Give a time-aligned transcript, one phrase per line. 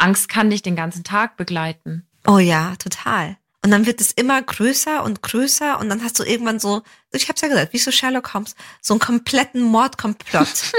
[0.00, 2.06] Angst kann dich den ganzen Tag begleiten.
[2.26, 3.36] Oh ja, total.
[3.62, 6.80] Und dann wird es immer größer und größer und dann hast du irgendwann so,
[7.12, 10.72] ich hab's ja gesagt, wie so Sherlock Holmes, so einen kompletten Mordkomplott.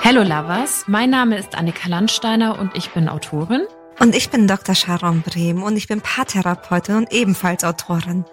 [0.00, 3.66] Hello Lovers, mein Name ist Annika Landsteiner und ich bin Autorin.
[3.98, 4.74] Und ich bin Dr.
[4.74, 8.24] Sharon Brehm und ich bin Paartherapeutin und ebenfalls Autorin.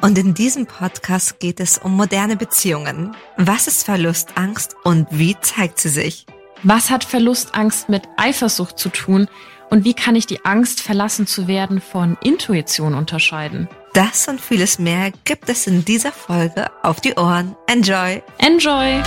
[0.00, 3.14] Und in diesem Podcast geht es um moderne Beziehungen.
[3.36, 6.26] Was ist Verlustangst und wie zeigt sie sich?
[6.62, 9.28] Was hat Verlustangst mit Eifersucht zu tun
[9.68, 13.68] und wie kann ich die Angst, verlassen zu werden, von Intuition unterscheiden?
[13.92, 17.54] Das und vieles mehr gibt es in dieser Folge auf die Ohren.
[17.66, 18.22] Enjoy!
[18.38, 19.02] Enjoy!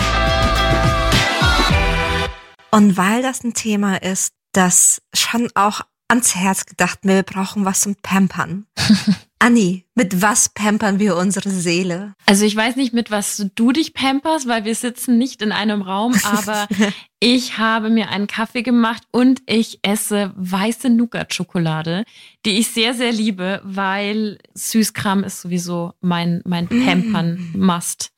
[2.71, 7.81] Und weil das ein Thema ist, das schon auch ans Herz gedacht, wir brauchen was
[7.81, 8.65] zum Pampern.
[9.39, 12.15] Anni, mit was pampern wir unsere Seele?
[12.25, 15.81] Also ich weiß nicht, mit was du dich pamperst, weil wir sitzen nicht in einem
[15.81, 16.67] Raum, aber
[17.19, 22.05] ich habe mir einen Kaffee gemacht und ich esse weiße Nougat-Schokolade,
[22.45, 26.85] die ich sehr, sehr liebe, weil Süßkram ist sowieso mein, mein mm.
[26.85, 28.13] Pampern-Must.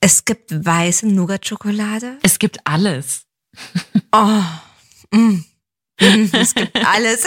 [0.00, 2.18] es gibt weiße Nougat-Schokolade?
[2.22, 3.26] Es gibt alles.
[4.12, 4.42] oh,
[5.10, 5.44] mm.
[6.32, 7.24] Es gibt alles.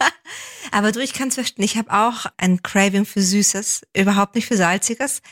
[0.70, 1.64] Aber du, ich kann es verstehen.
[1.64, 5.22] Ich habe auch ein Craving für Süßes, überhaupt nicht für Salziges.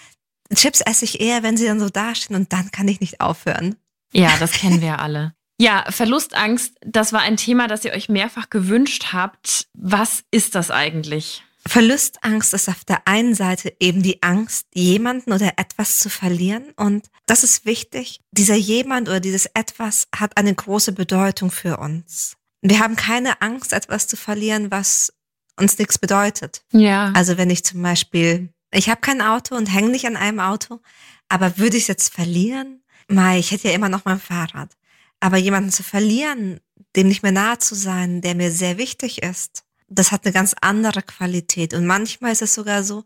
[0.55, 3.77] Chips esse ich eher, wenn sie dann so dastehen und dann kann ich nicht aufhören.
[4.13, 5.35] Ja, das kennen wir alle.
[5.59, 9.69] Ja, Verlustangst, das war ein Thema, das ihr euch mehrfach gewünscht habt.
[9.75, 11.43] Was ist das eigentlich?
[11.67, 16.73] Verlustangst ist auf der einen Seite eben die Angst, jemanden oder etwas zu verlieren.
[16.77, 18.21] Und das ist wichtig.
[18.31, 22.37] Dieser jemand oder dieses etwas hat eine große Bedeutung für uns.
[22.63, 25.13] Wir haben keine Angst, etwas zu verlieren, was
[25.57, 26.65] uns nichts bedeutet.
[26.73, 27.13] Ja.
[27.15, 30.81] Also wenn ich zum Beispiel, ich habe kein Auto und hänge nicht an einem Auto,
[31.29, 32.83] aber würde ich es jetzt verlieren?
[33.09, 34.77] Mai, ich hätte ja immer noch mein Fahrrad.
[35.21, 36.61] Aber jemanden zu verlieren,
[36.95, 40.55] dem nicht mehr nahe zu sein, der mir sehr wichtig ist, das hat eine ganz
[40.61, 41.73] andere Qualität.
[41.73, 43.05] Und manchmal ist es sogar so,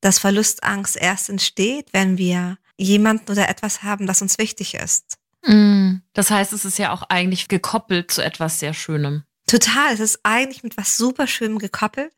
[0.00, 5.18] dass Verlustangst erst entsteht, wenn wir jemanden oder etwas haben, das uns wichtig ist.
[5.42, 5.96] Mm.
[6.12, 9.24] Das heißt, es ist ja auch eigentlich gekoppelt zu etwas sehr Schönem.
[9.46, 12.12] Total, es ist eigentlich mit was super Schönem gekoppelt.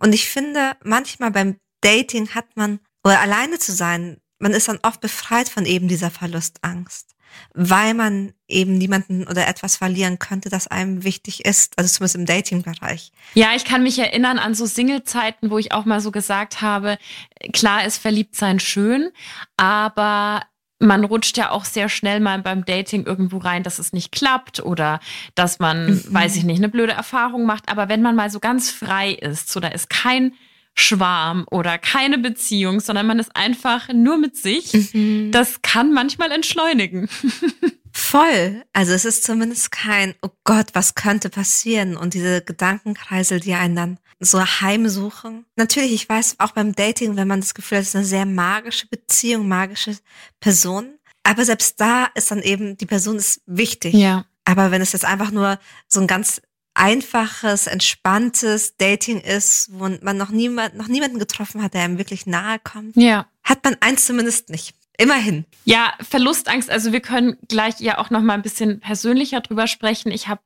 [0.00, 4.80] Und ich finde, manchmal beim Dating hat man, oder alleine zu sein, man ist dann
[4.82, 7.14] oft befreit von eben dieser Verlustangst,
[7.54, 12.26] weil man eben niemanden oder etwas verlieren könnte, das einem wichtig ist, also zumindest im
[12.26, 13.12] Dating-Bereich.
[13.34, 16.98] Ja, ich kann mich erinnern an so Single-Zeiten, wo ich auch mal so gesagt habe,
[17.52, 19.10] klar ist Verliebtsein schön,
[19.56, 20.42] aber
[20.78, 24.60] man rutscht ja auch sehr schnell mal beim Dating irgendwo rein, dass es nicht klappt
[24.60, 25.00] oder
[25.34, 26.04] dass man, mhm.
[26.08, 27.68] weiß ich nicht, eine blöde Erfahrung macht.
[27.68, 30.34] Aber wenn man mal so ganz frei ist, so da ist kein
[30.74, 35.30] Schwarm oder keine Beziehung, sondern man ist einfach nur mit sich, mhm.
[35.30, 37.08] das kann manchmal entschleunigen.
[37.92, 38.64] Voll.
[38.72, 41.96] Also es ist zumindest kein, oh Gott, was könnte passieren?
[41.96, 45.44] Und diese Gedankenkreisel, die einen dann so heimsuchen.
[45.56, 48.26] Natürlich, ich weiß auch beim Dating, wenn man das Gefühl hat, es ist eine sehr
[48.26, 49.96] magische Beziehung, magische
[50.40, 50.98] Person.
[51.22, 53.94] Aber selbst da ist dann eben, die Person ist wichtig.
[53.94, 54.26] Ja.
[54.44, 55.58] Aber wenn es jetzt einfach nur
[55.88, 56.42] so ein ganz
[56.74, 62.26] einfaches, entspanntes Dating ist, wo man noch niemand, noch niemanden getroffen hat, der einem wirklich
[62.26, 63.26] nahe kommt, ja.
[63.42, 64.74] hat man eins zumindest nicht.
[64.96, 65.44] Immerhin.
[65.64, 66.70] Ja, Verlustangst.
[66.70, 70.12] Also wir können gleich ja auch noch mal ein bisschen persönlicher drüber sprechen.
[70.12, 70.40] Ich habe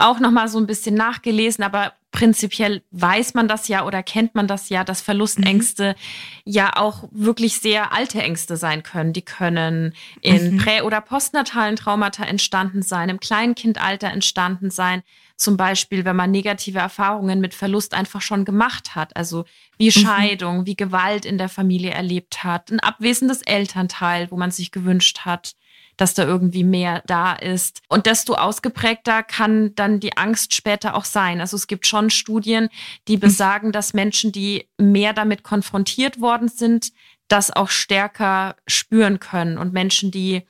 [0.00, 4.34] auch noch mal so ein bisschen nachgelesen, aber prinzipiell weiß man das ja oder kennt
[4.34, 6.52] man das ja, dass Verlustängste mhm.
[6.52, 9.12] ja auch wirklich sehr alte Ängste sein können.
[9.12, 10.58] Die können in mhm.
[10.58, 15.02] prä- oder postnatalen Traumata entstanden sein, im Kleinkindalter entstanden sein.
[15.36, 19.16] Zum Beispiel, wenn man negative Erfahrungen mit Verlust einfach schon gemacht hat.
[19.16, 19.44] Also
[19.78, 20.00] wie mhm.
[20.00, 20.66] Scheidung, mhm.
[20.66, 25.54] wie Gewalt in der Familie erlebt hat, ein abwesendes Elternteil, wo man sich gewünscht hat,
[26.00, 27.82] dass da irgendwie mehr da ist.
[27.88, 31.42] Und desto ausgeprägter kann dann die Angst später auch sein.
[31.42, 32.70] Also es gibt schon Studien,
[33.06, 33.20] die mhm.
[33.20, 36.92] besagen, dass Menschen, die mehr damit konfrontiert worden sind,
[37.28, 39.58] das auch stärker spüren können.
[39.58, 40.46] Und Menschen, die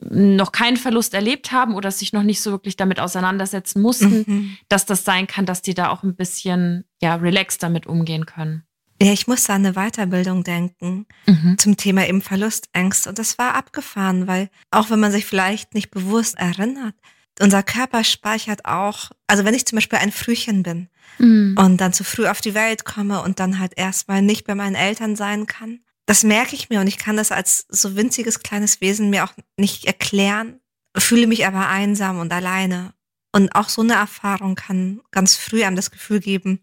[0.00, 4.56] noch keinen Verlust erlebt haben oder sich noch nicht so wirklich damit auseinandersetzen mussten, mhm.
[4.68, 8.64] dass das sein kann, dass die da auch ein bisschen ja relaxed damit umgehen können.
[9.02, 11.58] Ja, ich musste an eine Weiterbildung denken mhm.
[11.58, 13.08] zum Thema eben Verlustängste.
[13.08, 16.94] Und das war abgefahren, weil auch wenn man sich vielleicht nicht bewusst erinnert,
[17.40, 20.88] unser Körper speichert auch, also wenn ich zum Beispiel ein Frühchen bin
[21.18, 21.56] mhm.
[21.58, 24.76] und dann zu früh auf die Welt komme und dann halt erstmal nicht bei meinen
[24.76, 28.80] Eltern sein kann, das merke ich mir und ich kann das als so winziges kleines
[28.80, 30.60] Wesen mir auch nicht erklären,
[30.96, 32.94] fühle mich aber einsam und alleine.
[33.32, 36.60] Und auch so eine Erfahrung kann ganz früh einem das Gefühl geben,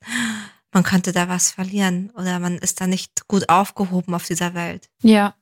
[0.71, 4.89] man könnte da was verlieren oder man ist da nicht gut aufgehoben auf dieser Welt.
[5.01, 5.35] Ja,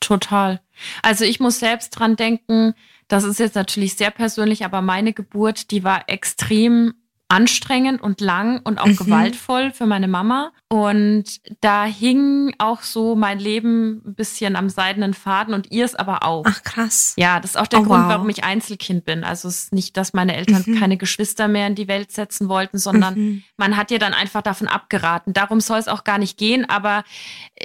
[0.00, 0.60] total.
[1.02, 2.74] Also ich muss selbst dran denken,
[3.08, 6.94] das ist jetzt natürlich sehr persönlich, aber meine Geburt, die war extrem
[7.30, 8.96] anstrengend und lang und auch mhm.
[8.96, 10.52] gewaltvoll für meine Mama.
[10.68, 11.24] Und
[11.60, 16.24] da hing auch so mein Leben ein bisschen am seidenen Faden und ihr es aber
[16.24, 16.44] auch.
[16.46, 17.14] Ach krass.
[17.16, 18.08] Ja, das ist auch der oh, Grund, wow.
[18.08, 19.24] warum ich Einzelkind bin.
[19.24, 20.78] Also es ist nicht, dass meine Eltern mhm.
[20.78, 23.42] keine Geschwister mehr in die Welt setzen wollten, sondern mhm.
[23.56, 25.32] man hat ja dann einfach davon abgeraten.
[25.32, 26.68] Darum soll es auch gar nicht gehen.
[26.68, 27.04] Aber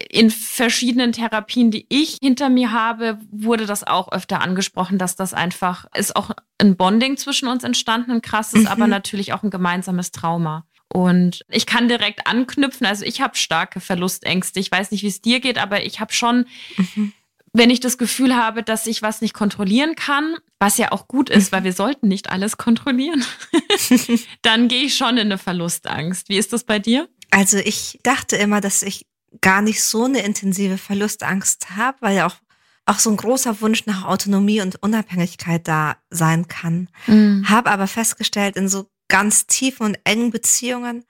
[0.09, 5.33] in verschiedenen Therapien, die ich hinter mir habe, wurde das auch öfter angesprochen, dass das
[5.33, 8.67] einfach ist auch ein Bonding zwischen uns entstanden, ein krasses, mhm.
[8.67, 10.65] aber natürlich auch ein gemeinsames Trauma.
[10.89, 12.85] Und ich kann direkt anknüpfen.
[12.85, 14.59] Also ich habe starke Verlustängste.
[14.59, 16.45] Ich weiß nicht, wie es dir geht, aber ich habe schon,
[16.77, 17.13] mhm.
[17.53, 21.29] wenn ich das Gefühl habe, dass ich was nicht kontrollieren kann, was ja auch gut
[21.29, 21.55] ist, mhm.
[21.55, 23.23] weil wir sollten nicht alles kontrollieren,
[24.41, 26.29] dann gehe ich schon in eine Verlustangst.
[26.29, 27.09] Wie ist das bei dir?
[27.31, 29.07] Also ich dachte immer, dass ich
[29.41, 32.35] gar nicht so eine intensive Verlustangst habe, weil ja auch
[32.87, 36.87] auch so ein großer Wunsch nach Autonomie und Unabhängigkeit da sein kann.
[37.07, 37.49] Mhm.
[37.49, 41.05] Habe aber festgestellt in so ganz tiefen und engen Beziehungen,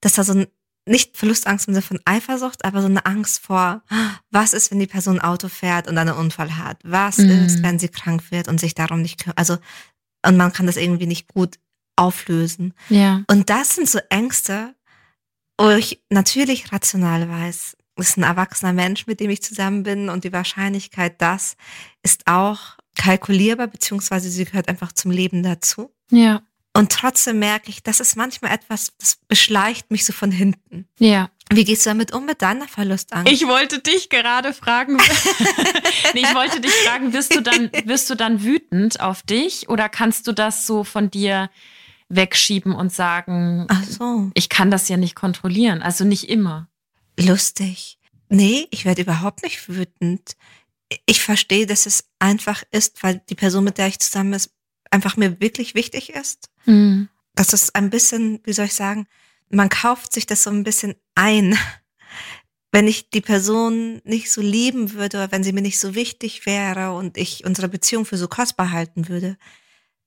[0.00, 0.46] dass da so ein
[0.88, 3.82] nicht Verlustangst im Sinne von Eifersucht, aber so eine Angst vor,
[4.30, 6.78] was ist, wenn die Person ein Auto fährt und einen Unfall hat?
[6.84, 7.30] Was mhm.
[7.44, 9.38] ist, wenn sie krank wird und sich darum nicht kümmert?
[9.38, 9.58] Also,
[10.24, 11.58] und man kann das irgendwie nicht gut
[11.96, 12.72] auflösen.
[12.88, 13.24] Ja.
[13.28, 14.74] Und das sind so Ängste,
[15.58, 20.24] wo ich natürlich rational weiß, ist ein erwachsener Mensch, mit dem ich zusammen bin und
[20.24, 21.56] die Wahrscheinlichkeit, das
[22.02, 25.94] ist auch kalkulierbar, beziehungsweise sie gehört einfach zum Leben dazu.
[26.10, 26.42] Ja.
[26.76, 30.86] Und trotzdem merke ich, das ist manchmal etwas, das beschleicht mich so von hinten.
[30.98, 31.30] Ja.
[31.50, 33.32] Wie gehst du damit um mit deiner Verlustangst?
[33.32, 34.96] Ich wollte dich gerade fragen.
[36.14, 39.88] nee, ich wollte dich fragen, wirst du dann, wirst du dann wütend auf dich oder
[39.88, 41.50] kannst du das so von dir
[42.08, 44.30] wegschieben und sagen, Ach so.
[44.34, 46.68] ich kann das ja nicht kontrollieren, also nicht immer
[47.18, 47.98] lustig.
[48.28, 50.36] Nee, ich werde überhaupt nicht wütend.
[51.06, 54.50] Ich verstehe, dass es einfach ist, weil die Person, mit der ich zusammen ist,
[54.90, 56.48] einfach mir wirklich wichtig ist.
[56.66, 57.08] Mhm.
[57.34, 59.06] Das ist ein bisschen, wie soll ich sagen,
[59.50, 61.56] man kauft sich das so ein bisschen ein.
[62.72, 66.44] Wenn ich die Person nicht so lieben würde oder wenn sie mir nicht so wichtig
[66.44, 69.38] wäre und ich unsere Beziehung für so kostbar halten würde,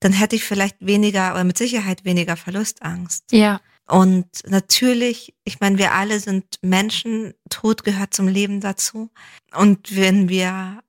[0.01, 3.31] dann hätte ich vielleicht weniger oder mit Sicherheit weniger Verlustangst.
[3.31, 3.59] Ja.
[3.87, 9.09] Und natürlich, ich meine, wir alle sind Menschen, Tod gehört zum Leben dazu.
[9.55, 10.83] Und wenn wir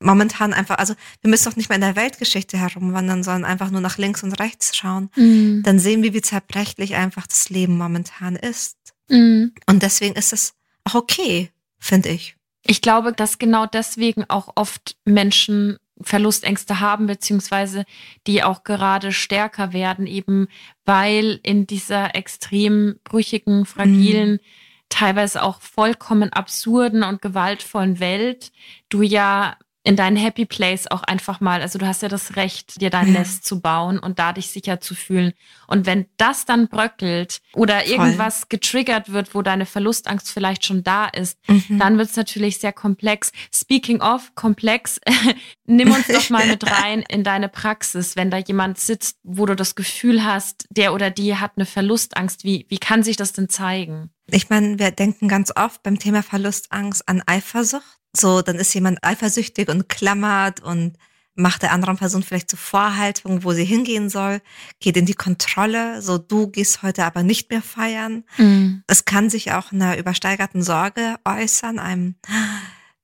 [0.00, 3.80] momentan einfach, also wir müssen doch nicht mehr in der Weltgeschichte herumwandern, sondern einfach nur
[3.80, 5.62] nach links und rechts schauen, mhm.
[5.64, 8.76] dann sehen wir, wie zerbrechlich einfach das Leben momentan ist.
[9.08, 9.52] Mhm.
[9.66, 10.54] Und deswegen ist es
[10.84, 12.36] auch okay, finde ich.
[12.64, 17.84] Ich glaube, dass genau deswegen auch oft Menschen Verlustängste haben, beziehungsweise
[18.26, 20.48] die auch gerade stärker werden, eben
[20.84, 24.40] weil in dieser extrem brüchigen, fragilen, mhm.
[24.88, 28.52] teilweise auch vollkommen absurden und gewaltvollen Welt
[28.88, 29.56] du ja
[29.88, 33.08] in deinen Happy Place auch einfach mal, also du hast ja das Recht, dir dein.
[33.12, 35.32] Nest zu bauen und da dich sicher zu fühlen.
[35.66, 37.90] Und wenn das dann bröckelt oder Voll.
[37.92, 41.78] irgendwas getriggert wird, wo deine Verlustangst vielleicht schon da ist, mhm.
[41.78, 43.32] dann wird es natürlich sehr komplex.
[43.52, 45.00] Speaking of komplex,
[45.64, 49.56] nimm uns doch mal mit rein in deine Praxis, wenn da jemand sitzt, wo du
[49.56, 52.44] das Gefühl hast, der oder die hat eine Verlustangst.
[52.44, 54.10] Wie, wie kann sich das denn zeigen?
[54.30, 57.98] Ich meine, wir denken ganz oft beim Thema Verlustangst an Eifersucht.
[58.18, 60.96] So, dann ist jemand eifersüchtig und klammert und
[61.38, 64.40] macht der anderen Person vielleicht so Vorhaltung, wo sie hingehen soll,
[64.80, 68.24] geht in die Kontrolle, so du gehst heute aber nicht mehr feiern.
[68.38, 68.82] Mhm.
[68.88, 72.16] Es kann sich auch in einer übersteigerten Sorge äußern, einem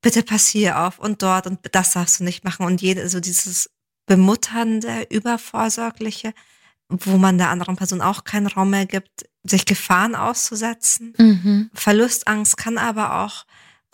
[0.02, 3.21] bitte pass hier auf und dort und das darfst du nicht machen und jede, so
[3.21, 3.71] dieses
[4.06, 6.35] bemutternde, übervorsorgliche,
[6.88, 11.14] wo man der anderen Person auch keinen Raum mehr gibt, sich Gefahren auszusetzen.
[11.16, 11.71] Mhm.
[11.73, 13.44] Verlustangst kann aber auch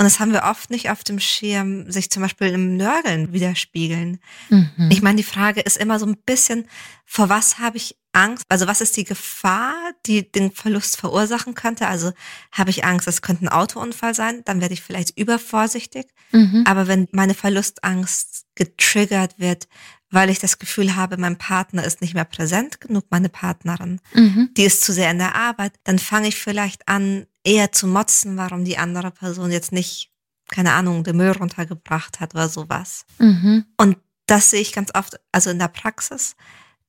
[0.00, 4.18] und das haben wir oft nicht auf dem Schirm, sich zum Beispiel im Nörgeln widerspiegeln.
[4.48, 4.88] Mhm.
[4.90, 6.66] Ich meine, die Frage ist immer so ein bisschen,
[7.04, 8.46] vor was habe ich Angst?
[8.48, 9.74] Also was ist die Gefahr,
[10.06, 11.86] die den Verlust verursachen könnte?
[11.86, 12.12] Also
[12.50, 16.06] habe ich Angst, es könnte ein Autounfall sein, dann werde ich vielleicht übervorsichtig.
[16.32, 16.64] Mhm.
[16.66, 19.68] Aber wenn meine Verlustangst getriggert wird,
[20.10, 24.50] weil ich das Gefühl habe, mein Partner ist nicht mehr präsent genug, meine Partnerin, mhm.
[24.56, 28.36] die ist zu sehr in der Arbeit, dann fange ich vielleicht an, eher zu motzen,
[28.36, 30.10] warum die andere Person jetzt nicht,
[30.48, 33.06] keine Ahnung, den Müll runtergebracht hat oder sowas.
[33.18, 33.64] Mhm.
[33.76, 36.36] Und das sehe ich ganz oft, also in der Praxis,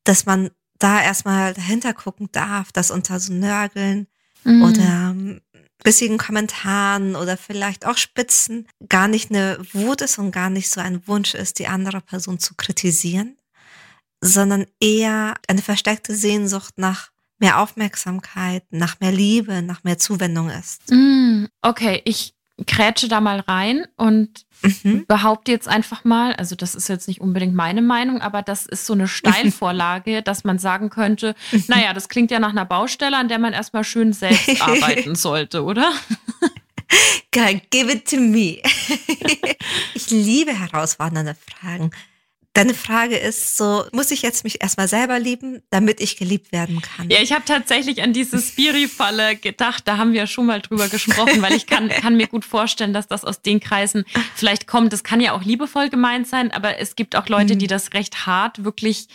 [0.03, 0.49] dass man
[0.79, 4.07] da erstmal dahinter gucken darf, dass unter so Nörgeln
[4.43, 4.63] mhm.
[4.63, 5.41] oder ähm,
[5.83, 10.81] bissigen Kommentaren oder vielleicht auch Spitzen gar nicht eine Wut ist und gar nicht so
[10.81, 13.38] ein Wunsch ist, die andere Person zu kritisieren,
[14.21, 20.83] sondern eher eine versteckte Sehnsucht nach mehr Aufmerksamkeit, nach mehr Liebe, nach mehr Zuwendung ist.
[20.91, 22.35] Mm, okay, ich
[22.67, 25.05] krätsche da mal rein und mhm.
[25.08, 28.86] behaupte jetzt einfach mal, also das ist jetzt nicht unbedingt meine Meinung, aber das ist
[28.86, 31.63] so eine Steilvorlage, dass man sagen könnte, mhm.
[31.67, 35.63] naja, das klingt ja nach einer Baustelle, an der man erstmal schön selbst arbeiten sollte,
[35.63, 35.91] oder?
[37.34, 38.62] God, give it to me.
[39.93, 41.91] ich liebe herausfordernde Fragen.
[42.53, 46.81] Deine Frage ist so, muss ich jetzt mich erstmal selber lieben, damit ich geliebt werden
[46.81, 47.10] kann?
[47.10, 49.88] Ja, ich habe tatsächlich an diese Spiri-Falle gedacht.
[49.88, 52.91] Da haben wir ja schon mal drüber gesprochen, weil ich kann, kann mir gut vorstellen,
[52.91, 54.03] dass das aus den Kreisen
[54.36, 54.91] vielleicht kommt.
[54.91, 57.60] Das kann ja auch liebevoll gemeint sein, aber es gibt auch Leute, mhm.
[57.60, 59.08] die das recht hart wirklich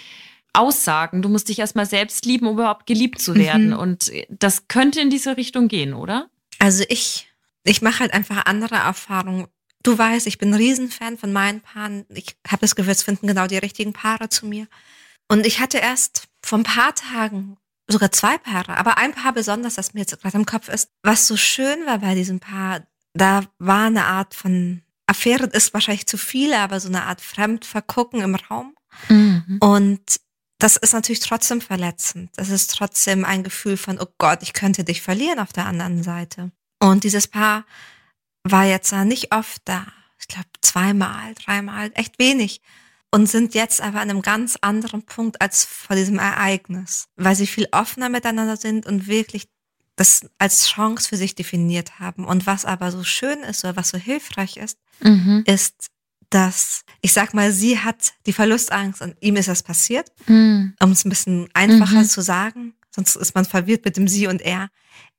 [0.54, 1.20] aussagen.
[1.20, 3.68] Du musst dich erstmal selbst lieben, um überhaupt geliebt zu werden.
[3.68, 3.76] Mhm.
[3.78, 6.30] Und das könnte in diese Richtung gehen, oder?
[6.58, 7.28] Also ich,
[7.64, 9.46] ich mache halt einfach andere Erfahrungen
[9.82, 12.06] Du weißt, ich bin ein Riesenfan von meinen Paaren.
[12.08, 14.66] Ich habe das es finden genau die richtigen Paare zu mir.
[15.28, 17.56] Und ich hatte erst vor ein paar Tagen
[17.88, 20.90] sogar zwei Paare, aber ein Paar besonders, das mir jetzt gerade im Kopf ist.
[21.02, 22.82] Was so schön war bei diesem Paar,
[23.14, 28.22] da war eine Art von Affäre, ist wahrscheinlich zu viel, aber so eine Art Fremdvergucken
[28.22, 28.74] im Raum.
[29.08, 29.58] Mhm.
[29.60, 30.20] Und
[30.58, 32.30] das ist natürlich trotzdem verletzend.
[32.36, 36.02] Das ist trotzdem ein Gefühl von, oh Gott, ich könnte dich verlieren auf der anderen
[36.02, 36.50] Seite.
[36.80, 37.64] Und dieses Paar
[38.50, 39.86] war jetzt nicht oft da.
[40.18, 42.60] Ich glaube zweimal, dreimal, echt wenig.
[43.10, 47.46] Und sind jetzt aber an einem ganz anderen Punkt als vor diesem Ereignis, weil sie
[47.46, 49.48] viel offener miteinander sind und wirklich
[49.94, 52.24] das als Chance für sich definiert haben.
[52.24, 55.44] Und was aber so schön ist oder was so hilfreich ist, mhm.
[55.46, 55.88] ist,
[56.30, 60.74] dass, ich sag mal, sie hat die Verlustangst und ihm ist das passiert, mhm.
[60.82, 62.08] um es ein bisschen einfacher mhm.
[62.08, 62.74] zu sagen.
[62.90, 64.70] Sonst ist man verwirrt mit dem Sie und Er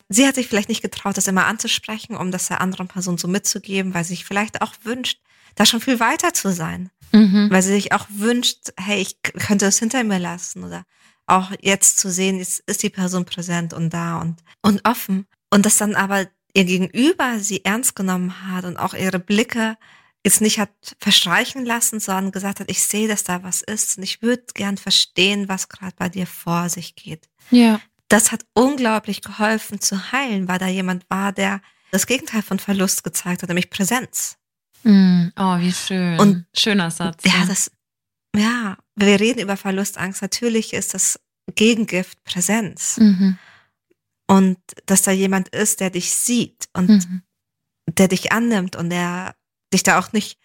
[0.09, 3.27] sie hat sich vielleicht nicht getraut, das immer anzusprechen, um das der anderen Person so
[3.27, 5.19] mitzugeben, weil sie sich vielleicht auch wünscht,
[5.55, 6.89] da schon viel weiter zu sein.
[7.11, 7.49] Mhm.
[7.49, 10.83] Weil sie sich auch wünscht, hey, ich könnte es hinter mir lassen oder
[11.25, 15.25] auch jetzt zu sehen, ist, ist die Person präsent und da und, und offen.
[15.49, 19.77] Und das dann aber ihr Gegenüber sie ernst genommen hat und auch ihre Blicke
[20.23, 24.03] jetzt nicht hat verstreichen lassen, sondern gesagt hat, ich sehe, dass da was ist und
[24.03, 27.29] ich würde gern verstehen, was gerade bei dir vor sich geht.
[27.51, 31.61] Ja das hat unglaublich geholfen zu heilen, weil da jemand war, der
[31.91, 34.37] das Gegenteil von Verlust gezeigt hat, nämlich Präsenz.
[34.83, 36.19] Mm, oh, wie schön.
[36.19, 37.23] Und schöner Satz.
[37.25, 37.71] Ja, das,
[38.35, 40.21] ja, wir reden über Verlustangst.
[40.21, 41.19] Natürlich ist das
[41.55, 42.97] Gegengift Präsenz.
[42.97, 43.37] Mhm.
[44.27, 47.21] Und dass da jemand ist, der dich sieht und mhm.
[47.87, 49.35] der dich annimmt und der
[49.73, 50.37] dich da auch nicht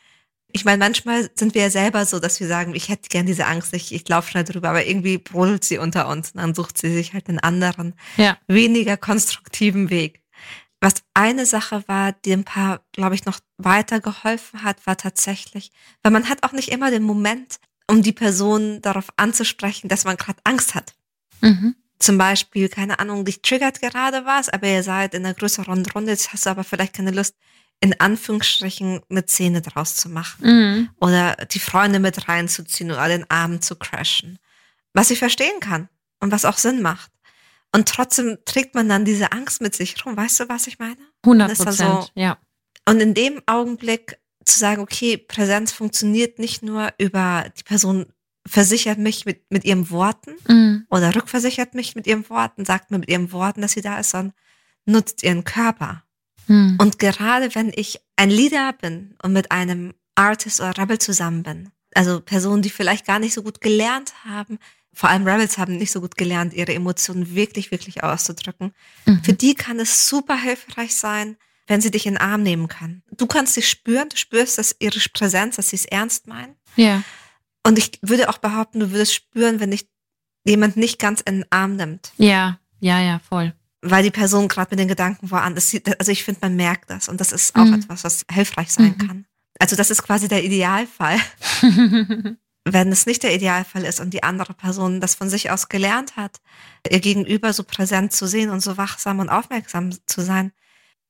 [0.53, 3.47] ich meine, manchmal sind wir ja selber so, dass wir sagen, ich hätte gern diese
[3.47, 6.79] Angst nicht, ich laufe schnell drüber, aber irgendwie brodelt sie unter uns und dann sucht
[6.79, 8.37] sie sich halt einen anderen, ja.
[8.47, 10.21] weniger konstruktiven Weg.
[10.81, 15.71] Was eine Sache war, die ein paar, glaube ich, noch weiter geholfen hat, war tatsächlich,
[16.03, 20.17] weil man hat auch nicht immer den Moment, um die Person darauf anzusprechen, dass man
[20.17, 20.95] gerade Angst hat.
[21.41, 21.77] Mhm.
[21.99, 26.11] Zum Beispiel, keine Ahnung, dich triggert gerade was, aber ihr seid in einer größeren Runde,
[26.11, 27.37] jetzt hast du aber vielleicht keine Lust,
[27.83, 30.91] in Anführungsstrichen eine Szene draus zu machen mhm.
[31.01, 34.39] oder die Freunde mit reinzuziehen oder den Abend zu crashen.
[34.95, 35.89] Was ich verstehen kann
[36.21, 37.11] und was auch Sinn macht.
[37.75, 40.17] Und trotzdem trägt man dann diese Angst mit sich rum.
[40.17, 40.99] Weißt du, was ich meine?
[41.25, 42.39] 100 Prozent, so, ja.
[42.89, 48.07] Und in dem Augenblick zu sagen, okay, Präsenz funktioniert nicht nur über die Person
[48.47, 50.87] versichert mich mit, mit ihren Worten mhm.
[50.89, 54.11] oder rückversichert mich mit ihren Worten, sagt mir mit ihren Worten, dass sie da ist,
[54.11, 54.35] sondern
[54.85, 56.05] nutzt ihren Körper.
[56.53, 56.77] Hm.
[56.79, 61.71] Und gerade wenn ich ein Leader bin und mit einem Artist oder Rebel zusammen bin,
[61.95, 64.59] also Personen, die vielleicht gar nicht so gut gelernt haben,
[64.93, 68.75] vor allem Rebels haben nicht so gut gelernt, ihre Emotionen wirklich, wirklich auszudrücken.
[69.07, 69.25] Mhm.
[69.25, 73.03] Für die kann es super hilfreich sein, wenn sie dich in den Arm nehmen kann.
[73.11, 76.57] Du kannst sie spüren, du spürst, dass ihre Präsenz, dass sie es ernst meinen.
[76.77, 77.03] Ja.
[77.67, 79.89] Und ich würde auch behaupten, du würdest spüren, wenn dich
[80.45, 82.13] jemand nicht ganz in den Arm nimmt.
[82.19, 85.99] Ja, ja, ja, voll weil die Person gerade mit den Gedanken woanders sieht.
[85.99, 87.75] Also ich finde, man merkt das und das ist auch mhm.
[87.75, 89.07] etwas, was hilfreich sein mhm.
[89.07, 89.27] kann.
[89.59, 91.19] Also das ist quasi der Idealfall.
[92.65, 96.17] Wenn es nicht der Idealfall ist und die andere Person das von sich aus gelernt
[96.17, 96.41] hat,
[96.89, 100.53] ihr Gegenüber so präsent zu sehen und so wachsam und aufmerksam zu sein,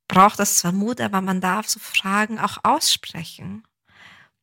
[0.08, 3.64] braucht es zwar Mut, aber man darf so Fragen auch aussprechen,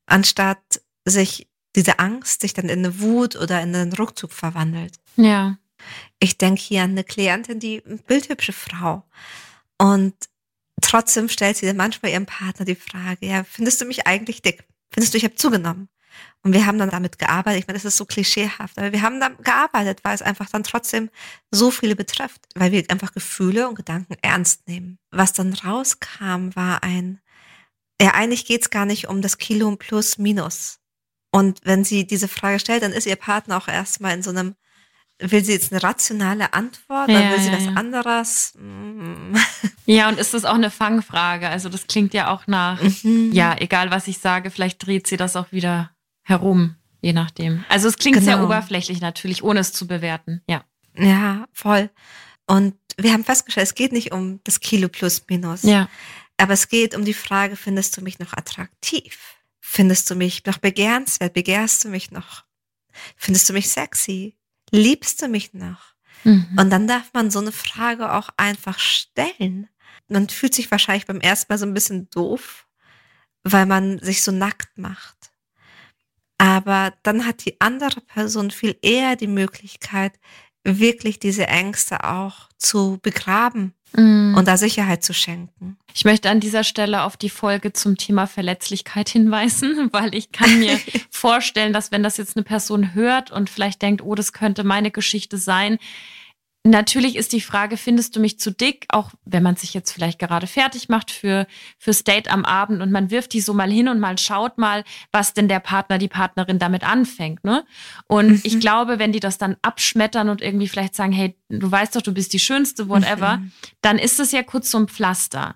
[0.06, 4.96] anstatt sich diese Angst sich dann in eine Wut oder in einen Rückzug verwandelt.
[5.16, 5.58] Ja.
[6.20, 9.04] Ich denke hier an eine Klientin, die bildhübsche Frau.
[9.78, 10.14] Und
[10.82, 14.64] trotzdem stellt sie dann manchmal ihrem Partner die Frage, ja, findest du mich eigentlich dick?
[14.92, 15.90] Findest du, ich habe zugenommen?
[16.42, 17.62] Und wir haben dann damit gearbeitet.
[17.62, 20.64] Ich meine, das ist so klischeehaft, aber wir haben dann gearbeitet, weil es einfach dann
[20.64, 21.10] trotzdem
[21.52, 25.00] so viele betrifft, weil wir einfach Gefühle und Gedanken ernst nehmen.
[25.12, 27.20] Was dann rauskam, war ein,
[28.02, 30.80] ja, eigentlich geht's gar nicht um das Kilo plus minus.
[31.32, 34.56] Und wenn sie diese Frage stellt, dann ist ihr Partner auch erstmal in so einem
[35.20, 37.74] will sie jetzt eine rationale Antwort, ja, dann will sie ja, was ja.
[37.74, 38.54] anderes.
[39.86, 41.50] Ja, und ist das auch eine Fangfrage?
[41.50, 43.32] Also das klingt ja auch nach, mhm.
[43.32, 45.90] ja, egal was ich sage, vielleicht dreht sie das auch wieder
[46.22, 47.66] herum, je nachdem.
[47.70, 48.26] Also es klingt genau.
[48.26, 50.64] sehr oberflächlich natürlich, ohne es zu bewerten, ja.
[50.96, 51.90] Ja, voll.
[52.46, 55.64] Und wir haben festgestellt, es geht nicht um das Kilo plus minus.
[55.64, 55.90] Ja.
[56.38, 59.38] Aber es geht um die Frage, findest du mich noch attraktiv?
[59.60, 61.34] Findest du mich noch begehrenswert?
[61.34, 62.44] Begehrst du mich noch?
[63.16, 64.39] Findest du mich sexy?
[64.72, 65.94] Liebst du mich noch?
[66.24, 66.58] Mhm.
[66.58, 69.70] Und dann darf man so eine Frage auch einfach stellen.
[70.08, 72.68] Man fühlt sich wahrscheinlich beim ersten Mal so ein bisschen doof,
[73.44, 75.32] weil man sich so nackt macht.
[76.38, 80.14] Aber dann hat die andere Person viel eher die Möglichkeit,
[80.64, 84.36] wirklich diese Ängste auch zu begraben mm.
[84.36, 85.78] und da Sicherheit zu schenken.
[85.94, 90.60] Ich möchte an dieser Stelle auf die Folge zum Thema Verletzlichkeit hinweisen, weil ich kann
[90.60, 90.80] mir
[91.10, 94.92] vorstellen, dass wenn das jetzt eine Person hört und vielleicht denkt, oh, das könnte meine
[94.92, 95.80] Geschichte sein,
[96.66, 98.86] Natürlich ist die Frage, findest du mich zu dick?
[98.90, 101.48] Auch wenn man sich jetzt vielleicht gerade fertig macht für,
[101.78, 104.84] fürs Date am Abend und man wirft die so mal hin und mal schaut mal,
[105.14, 107.64] was denn der Partner, die Partnerin damit anfängt, ne?
[108.08, 108.42] Und mhm.
[108.44, 112.02] ich glaube, wenn die das dann abschmettern und irgendwie vielleicht sagen, hey, du weißt doch,
[112.02, 113.52] du bist die Schönste, whatever, mhm.
[113.82, 115.56] dann ist es ja kurz so ein Pflaster.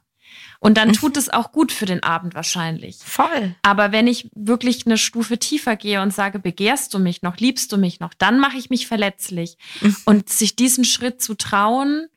[0.63, 0.93] Und dann mhm.
[0.93, 2.95] tut es auch gut für den Abend wahrscheinlich.
[3.03, 3.53] Voll.
[3.63, 7.73] Aber wenn ich wirklich eine Stufe tiefer gehe und sage, begehrst du mich noch, liebst
[7.73, 9.57] du mich noch, dann mache ich mich verletzlich.
[9.81, 9.97] Mhm.
[10.05, 12.07] Und sich diesen Schritt zu trauen,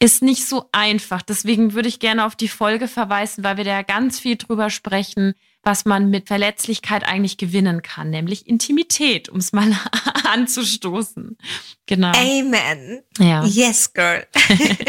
[0.00, 1.20] ist nicht so einfach.
[1.20, 5.34] Deswegen würde ich gerne auf die Folge verweisen, weil wir da ganz viel drüber sprechen,
[5.62, 9.78] was man mit Verletzlichkeit eigentlich gewinnen kann, nämlich Intimität, um es mal
[10.32, 11.36] anzustoßen.
[11.84, 12.12] Genau.
[12.12, 13.02] Amen.
[13.18, 13.44] Ja.
[13.44, 14.26] Yes, girl.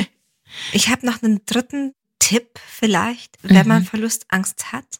[0.72, 3.68] ich habe noch einen dritten Tipp vielleicht, wenn mhm.
[3.68, 5.00] man Verlustangst hat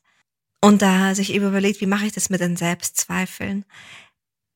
[0.62, 3.66] und da sich eben überlegt, wie mache ich das mit den Selbstzweifeln.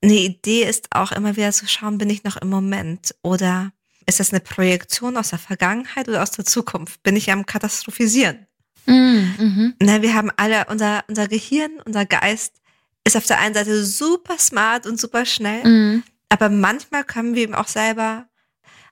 [0.02, 3.72] Eine Idee ist auch immer wieder zu schauen, bin ich noch im Moment oder
[4.06, 7.04] ist das eine Projektion aus der Vergangenheit oder aus der Zukunft?
[7.04, 8.48] Bin ich am Katastrophisieren?
[8.86, 9.36] Mhm.
[9.38, 9.74] mhm.
[9.82, 12.56] Na, wir haben alle, unser, unser Gehirn, unser Geist
[13.04, 16.04] ist auf der einen Seite super smart und super schnell, mhm.
[16.30, 18.28] aber manchmal können wir eben auch selber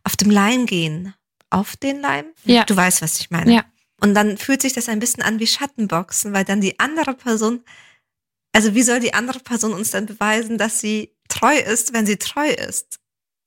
[0.04, 1.14] auf dem Leim gehen
[1.50, 2.26] auf den Leim.
[2.44, 2.64] Ja.
[2.66, 3.54] Du weißt, was ich meine.
[3.54, 3.66] Ja.
[4.00, 7.64] Und dann fühlt sich das ein bisschen an wie Schattenboxen, weil dann die andere Person,
[8.54, 12.18] also wie soll die andere Person uns dann beweisen, dass sie treu ist, wenn sie
[12.18, 13.00] treu ist?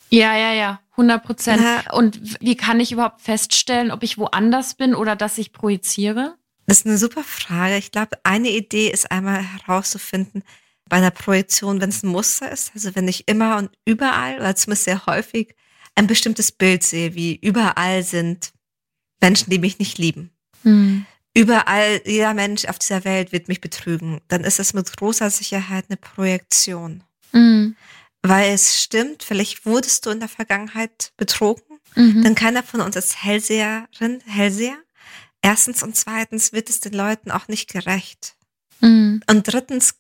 [0.09, 1.63] Ja, ja, ja, 100 Prozent.
[1.93, 6.37] Und wie kann ich überhaupt feststellen, ob ich woanders bin oder dass ich projiziere?
[6.67, 7.77] Das ist eine super Frage.
[7.77, 10.43] Ich glaube, eine Idee ist einmal herauszufinden,
[10.89, 14.57] bei einer Projektion, wenn es ein Muster ist, also wenn ich immer und überall, oder
[14.57, 15.55] zumindest sehr häufig,
[16.01, 18.53] ein bestimmtes Bild sehe, wie überall sind
[19.21, 20.31] Menschen, die mich nicht lieben.
[20.63, 21.05] Mhm.
[21.35, 24.21] Überall, jeder Mensch auf dieser Welt wird mich betrügen.
[24.29, 27.05] Dann ist es mit großer Sicherheit eine Projektion.
[27.33, 27.77] Mhm.
[28.23, 31.79] Weil es stimmt, vielleicht wurdest du in der Vergangenheit betrogen.
[31.95, 32.23] Mhm.
[32.23, 34.79] Denn keiner von uns ist Hellseherin, Hellseher.
[35.43, 38.37] Erstens und zweitens wird es den Leuten auch nicht gerecht.
[38.81, 39.23] Mhm.
[39.29, 39.97] Und drittens,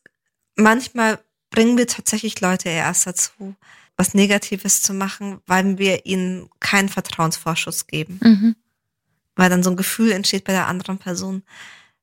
[0.56, 3.54] manchmal bringen wir tatsächlich Leute erst dazu,
[4.00, 8.18] was Negatives zu machen, weil wir ihnen keinen Vertrauensvorschuss geben.
[8.22, 8.56] Mhm.
[9.36, 11.42] Weil dann so ein Gefühl entsteht bei der anderen Person,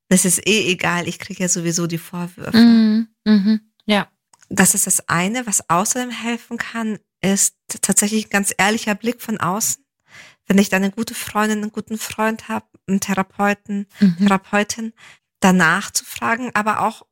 [0.07, 2.55] das ist eh egal, ich kriege ja sowieso die Vorwürfe.
[2.55, 3.07] Mhm.
[3.25, 3.61] Mhm.
[3.87, 4.07] Ja.
[4.47, 5.47] Das ist das eine.
[5.47, 9.83] Was außerdem helfen kann, ist tatsächlich ein ganz ehrlicher Blick von außen.
[10.45, 14.17] Wenn ich dann eine gute Freundin, einen guten Freund habe, einen Therapeuten, mhm.
[14.17, 14.93] Therapeutin,
[15.39, 17.07] danach zu fragen, aber auch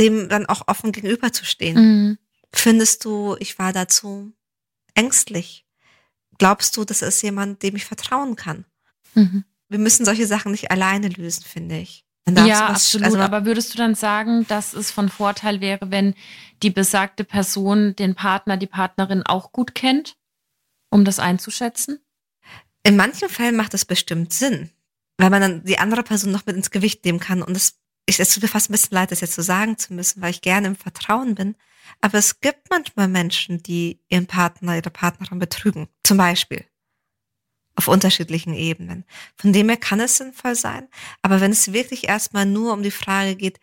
[0.00, 1.76] dem dann auch offen gegenüberzustehen.
[1.76, 2.18] Mhm.
[2.54, 4.32] Findest du, ich war dazu
[4.94, 5.66] ängstlich?
[6.38, 8.64] Glaubst du, das ist jemand, dem ich vertrauen kann?
[9.14, 9.44] Mhm.
[9.68, 12.04] Wir müssen solche Sachen nicht alleine lösen, finde ich.
[12.28, 13.06] Ja, absolut.
[13.06, 16.14] Also, aber würdest du dann sagen, dass es von Vorteil wäre, wenn
[16.62, 20.16] die besagte Person den Partner, die Partnerin auch gut kennt,
[20.90, 22.00] um das einzuschätzen?
[22.82, 24.70] In manchen Fällen macht das bestimmt Sinn,
[25.18, 27.42] weil man dann die andere Person noch mit ins Gewicht nehmen kann.
[27.42, 30.22] Und es, es tut mir fast ein bisschen leid, das jetzt so sagen zu müssen,
[30.22, 31.56] weil ich gerne im Vertrauen bin.
[32.00, 35.88] Aber es gibt manchmal Menschen, die ihren Partner, ihre Partnerin betrügen.
[36.02, 36.64] Zum Beispiel.
[37.76, 39.04] Auf unterschiedlichen Ebenen.
[39.36, 40.88] Von dem her kann es sinnvoll sein.
[41.22, 43.58] Aber wenn es wirklich erstmal nur um die Frage geht,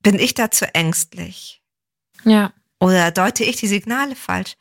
[0.00, 1.62] bin ich dazu ängstlich?
[2.24, 2.52] Ja.
[2.80, 4.56] Oder deute ich die Signale falsch?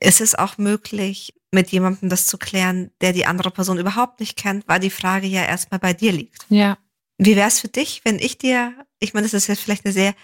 [0.00, 4.36] Ist es auch möglich, mit jemandem das zu klären, der die andere Person überhaupt nicht
[4.36, 6.44] kennt, weil die Frage ja erstmal bei dir liegt?
[6.48, 6.76] Ja.
[7.16, 9.94] Wie wäre es für dich, wenn ich dir, ich meine, das ist jetzt vielleicht eine
[9.94, 10.14] sehr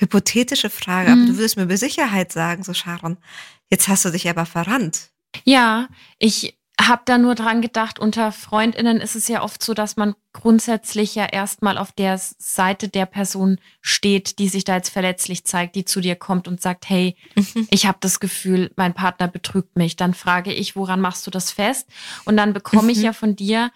[0.00, 1.22] hypothetische Frage, mhm.
[1.22, 3.18] aber du würdest mir mit Sicherheit sagen, so Sharon,
[3.68, 5.10] jetzt hast du dich aber verrannt.
[5.44, 9.96] Ja, ich habe da nur dran gedacht, unter Freundinnen ist es ja oft so, dass
[9.96, 15.44] man grundsätzlich ja erstmal auf der Seite der Person steht, die sich da jetzt verletzlich
[15.44, 17.68] zeigt, die zu dir kommt und sagt, hey, mhm.
[17.70, 19.96] ich habe das Gefühl, mein Partner betrügt mich.
[19.96, 21.86] Dann frage ich, woran machst du das fest?
[22.24, 22.90] Und dann bekomme mhm.
[22.90, 23.70] ich ja von dir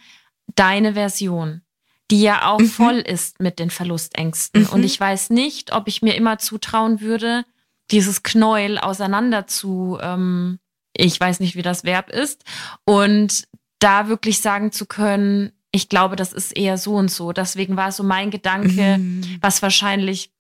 [0.54, 1.62] deine Version,
[2.10, 2.68] die ja auch mhm.
[2.68, 4.66] voll ist mit den Verlustängsten.
[4.66, 4.86] Und mhm.
[4.86, 7.44] ich weiß nicht, ob ich mir immer zutrauen würde,
[7.90, 10.58] dieses Knäuel auseinander zu ähm,
[10.96, 12.44] ich weiß nicht, wie das Verb ist.
[12.84, 17.32] Und da wirklich sagen zu können, ich glaube, das ist eher so und so.
[17.32, 19.38] Deswegen war so mein Gedanke, mhm.
[19.40, 20.30] was wahrscheinlich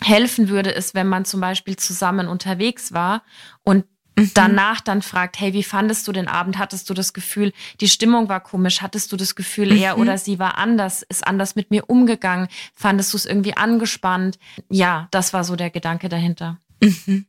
[0.00, 3.24] helfen würde, ist, wenn man zum Beispiel zusammen unterwegs war
[3.64, 3.84] und
[4.22, 4.30] mhm.
[4.34, 6.58] danach dann fragt, hey, wie fandest du den Abend?
[6.58, 8.82] Hattest du das Gefühl, die Stimmung war komisch?
[8.82, 10.02] Hattest du das Gefühl, er mhm.
[10.02, 12.48] oder sie war anders, ist anders mit mir umgegangen?
[12.74, 14.38] Fandest du es irgendwie angespannt?
[14.68, 16.58] Ja, das war so der Gedanke dahinter.
[16.80, 17.26] Mhm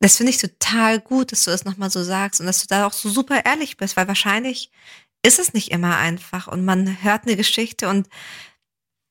[0.00, 2.86] das finde ich total gut, dass du das nochmal so sagst und dass du da
[2.86, 4.70] auch so super ehrlich bist, weil wahrscheinlich
[5.22, 8.08] ist es nicht immer einfach und man hört eine Geschichte und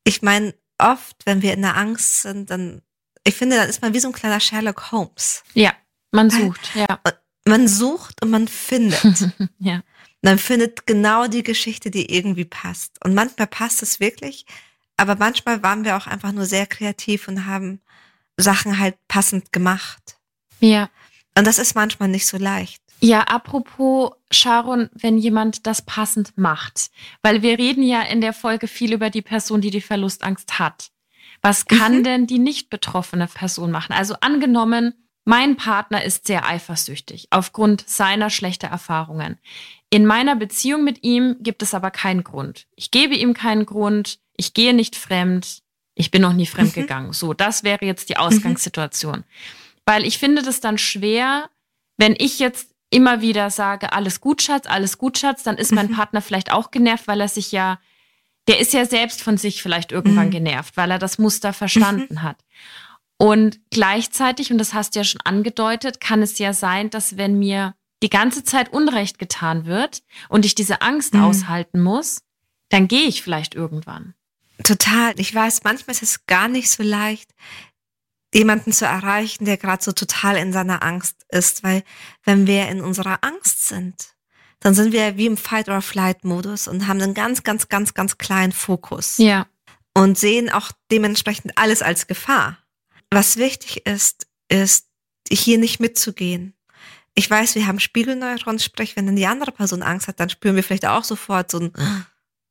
[0.04, 2.82] ich meine, oft, wenn wir in der Angst sind, dann,
[3.24, 5.44] ich finde, dann ist man wie so ein kleiner Sherlock Holmes.
[5.54, 5.74] Ja,
[6.12, 7.00] man sucht, ja.
[7.46, 9.30] Man sucht und man findet.
[9.60, 9.82] ja.
[10.22, 13.04] Man findet genau die Geschichte, die irgendwie passt.
[13.04, 14.46] Und manchmal passt es wirklich,
[14.98, 17.82] aber manchmal waren wir auch einfach nur sehr kreativ und haben
[18.38, 20.18] Sachen halt passend gemacht.
[20.60, 20.90] Ja.
[21.38, 22.82] Und das ist manchmal nicht so leicht.
[23.02, 26.92] Ja, apropos Sharon, wenn jemand das passend macht,
[27.22, 30.92] weil wir reden ja in der Folge viel über die Person, die die Verlustangst hat.
[31.42, 32.04] Was kann mhm.
[32.04, 33.94] denn die nicht betroffene Person machen?
[33.94, 39.38] Also angenommen, mein Partner ist sehr eifersüchtig aufgrund seiner schlechten Erfahrungen.
[39.92, 42.66] In meiner Beziehung mit ihm gibt es aber keinen Grund.
[42.76, 45.62] Ich gebe ihm keinen Grund, ich gehe nicht fremd,
[45.94, 46.82] ich bin noch nie fremd mhm.
[46.82, 47.14] gegangen.
[47.14, 48.22] So, das wäre jetzt die mhm.
[48.22, 49.20] Ausgangssituation.
[49.20, 49.24] Mhm.
[49.86, 51.52] Weil ich finde das dann schwer,
[51.98, 55.92] wenn ich jetzt immer wieder sage, alles gut, Schatz, alles gut, Schatz, dann ist mein
[55.92, 55.96] mhm.
[55.96, 57.78] Partner vielleicht auch genervt, weil er sich ja,
[58.48, 60.32] der ist ja selbst von sich vielleicht irgendwann mhm.
[60.32, 62.24] genervt, weil er das Muster verstanden mhm.
[62.24, 62.38] hat.
[63.22, 67.38] Und gleichzeitig, und das hast du ja schon angedeutet, kann es ja sein, dass wenn
[67.38, 71.24] mir die ganze Zeit Unrecht getan wird und ich diese Angst mhm.
[71.24, 72.22] aushalten muss,
[72.70, 74.14] dann gehe ich vielleicht irgendwann.
[74.64, 75.14] Total.
[75.20, 77.34] Ich weiß, manchmal ist es gar nicht so leicht,
[78.34, 81.84] jemanden zu erreichen, der gerade so total in seiner Angst ist, weil
[82.24, 84.16] wenn wir in unserer Angst sind,
[84.62, 89.18] dann sind wir wie im Fight-or-Flight-Modus und haben einen ganz, ganz, ganz, ganz kleinen Fokus.
[89.18, 89.48] Ja.
[89.94, 92.58] Und sehen auch dementsprechend alles als Gefahr.
[93.12, 94.88] Was wichtig ist, ist,
[95.32, 96.54] hier nicht mitzugehen.
[97.16, 100.56] Ich weiß, wir haben Spiegelneuronen, sprich, wenn dann die andere Person Angst hat, dann spüren
[100.56, 101.72] wir vielleicht auch sofort so ein,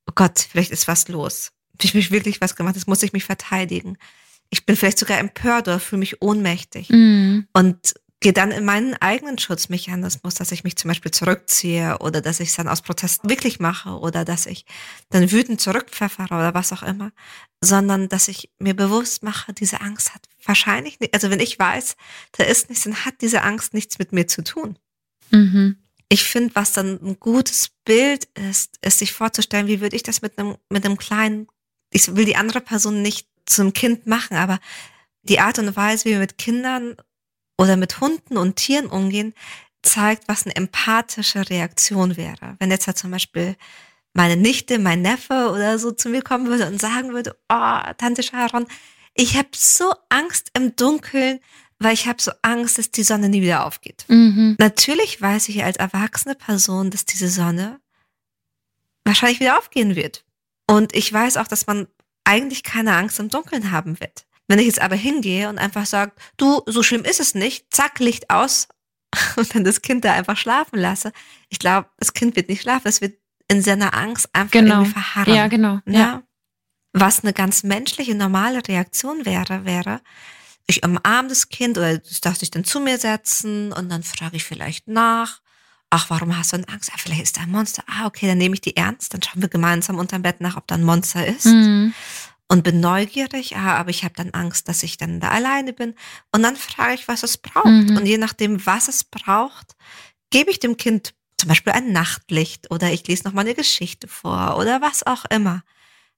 [0.07, 1.53] oh Gott, vielleicht ist was los.
[1.81, 3.97] Ich mich wirklich was gemacht, jetzt muss ich mich verteidigen
[4.51, 6.89] ich bin vielleicht sogar empört oder fühle mich ohnmächtig.
[6.91, 7.47] Mhm.
[7.53, 12.41] Und gehe dann in meinen eigenen Schutzmechanismus, dass ich mich zum Beispiel zurückziehe oder dass
[12.41, 14.65] ich es dann aus Protest wirklich mache oder dass ich
[15.11, 17.13] dann wütend zurückpfeffere oder was auch immer,
[17.61, 21.97] sondern dass ich mir bewusst mache, diese Angst hat wahrscheinlich nicht, also wenn ich weiß,
[22.33, 24.79] da ist nichts, dann hat diese Angst nichts mit mir zu tun.
[25.31, 25.77] Mhm.
[26.09, 30.23] Ich finde, was dann ein gutes Bild ist, ist sich vorzustellen, wie würde ich das
[30.23, 31.47] mit einem, mit einem kleinen,
[31.91, 34.59] ich will die andere Person nicht zum Kind machen, aber
[35.23, 36.97] die Art und Weise, wie wir mit Kindern
[37.59, 39.35] oder mit Hunden und Tieren umgehen,
[39.83, 42.57] zeigt, was eine empathische Reaktion wäre.
[42.59, 43.57] Wenn jetzt halt zum Beispiel
[44.15, 48.23] meine Nichte, mein Neffe oder so zu mir kommen würde und sagen würde, oh, Tante
[48.23, 48.67] Sharon,
[49.15, 51.41] ich habe so Angst im Dunkeln,
[51.79, 54.05] weil ich habe so Angst, dass die Sonne nie wieder aufgeht.
[54.09, 54.57] Mhm.
[54.59, 57.81] Natürlich weiß ich als erwachsene Person, dass diese Sonne
[59.05, 60.25] wahrscheinlich wieder aufgehen wird.
[60.67, 61.87] Und ich weiß auch, dass man
[62.25, 64.27] eigentlich keine Angst im Dunkeln haben wird.
[64.49, 68.01] Wenn ich jetzt aber hingehe und einfach sage, du, so schlimm ist es nicht, zack,
[68.01, 68.67] Licht aus
[69.37, 71.13] und dann das Kind da einfach schlafen lasse,
[71.51, 74.77] ich glaube, das Kind wird nicht schlafen, es wird in seiner Angst einfach genau.
[74.77, 75.35] irgendwie verharren.
[75.35, 75.81] Ja, genau.
[75.87, 75.93] Ja.
[75.93, 76.23] ja.
[76.95, 80.01] Was eine ganz menschliche, normale Reaktion wäre, wäre,
[80.67, 84.37] ich umarme das Kind oder das darf sich dann zu mir setzen und dann frage
[84.37, 85.41] ich vielleicht nach.
[85.91, 86.91] Ach, warum hast du denn Angst?
[86.93, 87.83] Ah, vielleicht ist da ein Monster.
[87.87, 89.15] Ah, okay, dann nehme ich die ernst.
[89.15, 91.47] Dann schauen wir gemeinsam unterm Bett nach, ob da ein Monster ist.
[91.47, 91.95] Mhm
[92.49, 95.95] und bin neugierig, ah, aber ich habe dann Angst, dass ich dann da alleine bin.
[96.33, 97.67] Und dann frage ich, was es braucht.
[97.67, 97.97] Mhm.
[97.97, 99.77] Und je nachdem, was es braucht,
[100.31, 104.57] gebe ich dem Kind zum Beispiel ein Nachtlicht oder ich lese nochmal eine Geschichte vor
[104.59, 105.63] oder was auch immer.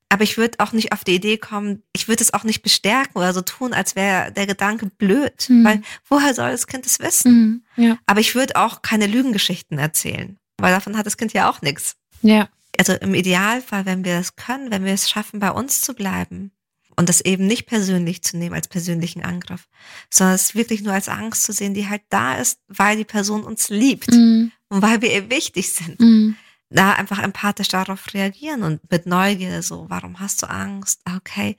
[0.09, 3.19] Aber ich würde auch nicht auf die Idee kommen, ich würde es auch nicht bestärken
[3.19, 5.47] oder so tun, als wäre der Gedanke blöd.
[5.49, 5.65] Mhm.
[5.65, 7.65] Weil woher soll das Kind es wissen?
[7.77, 7.99] Mhm, ja.
[8.07, 11.97] Aber ich würde auch keine Lügengeschichten erzählen, weil davon hat das Kind ja auch nichts.
[12.23, 12.49] Ja
[12.81, 16.51] also im Idealfall, wenn wir es können, wenn wir es schaffen, bei uns zu bleiben
[16.97, 19.69] und das eben nicht persönlich zu nehmen als persönlichen Angriff,
[20.09, 23.45] sondern es wirklich nur als Angst zu sehen, die halt da ist, weil die Person
[23.45, 24.11] uns liebt.
[24.11, 24.53] Mhm.
[24.71, 26.01] und weil wir ihr wichtig sind.
[26.01, 26.37] Mhm.
[26.71, 31.03] Da einfach empathisch darauf reagieren und mit Neugier so, warum hast du Angst?
[31.05, 31.59] Ah, okay.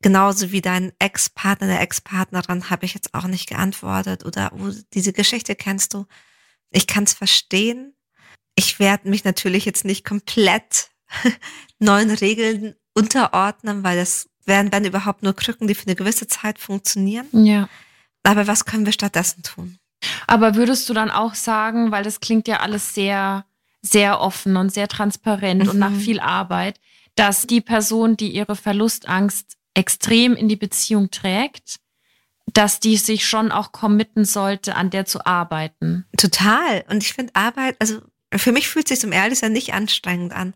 [0.00, 5.12] Genauso wie dein Ex-Partner, der Ex-Partnerin habe ich jetzt auch nicht geantwortet oder oh, diese
[5.12, 6.06] Geschichte kennst du.
[6.70, 7.94] Ich kann es verstehen.
[8.54, 10.90] Ich werde mich natürlich jetzt nicht komplett
[11.78, 16.58] neuen Regeln unterordnen, weil das werden dann überhaupt nur Krücken, die für eine gewisse Zeit
[16.58, 17.26] funktionieren.
[17.32, 17.68] Ja.
[18.22, 19.78] Aber was können wir stattdessen tun?
[20.26, 23.46] Aber würdest du dann auch sagen, weil das klingt ja alles sehr,
[23.80, 25.70] sehr offen und sehr transparent mhm.
[25.70, 26.00] und nach mhm.
[26.00, 26.78] viel Arbeit,
[27.14, 31.80] dass die Person, die ihre Verlustangst extrem in die Beziehung trägt,
[32.52, 36.06] dass die sich schon auch committen sollte, an der zu arbeiten.
[36.16, 36.84] Total.
[36.88, 38.02] Und ich finde Arbeit, also
[38.36, 40.54] für mich fühlt sich zum Ehrlichen nicht anstrengend an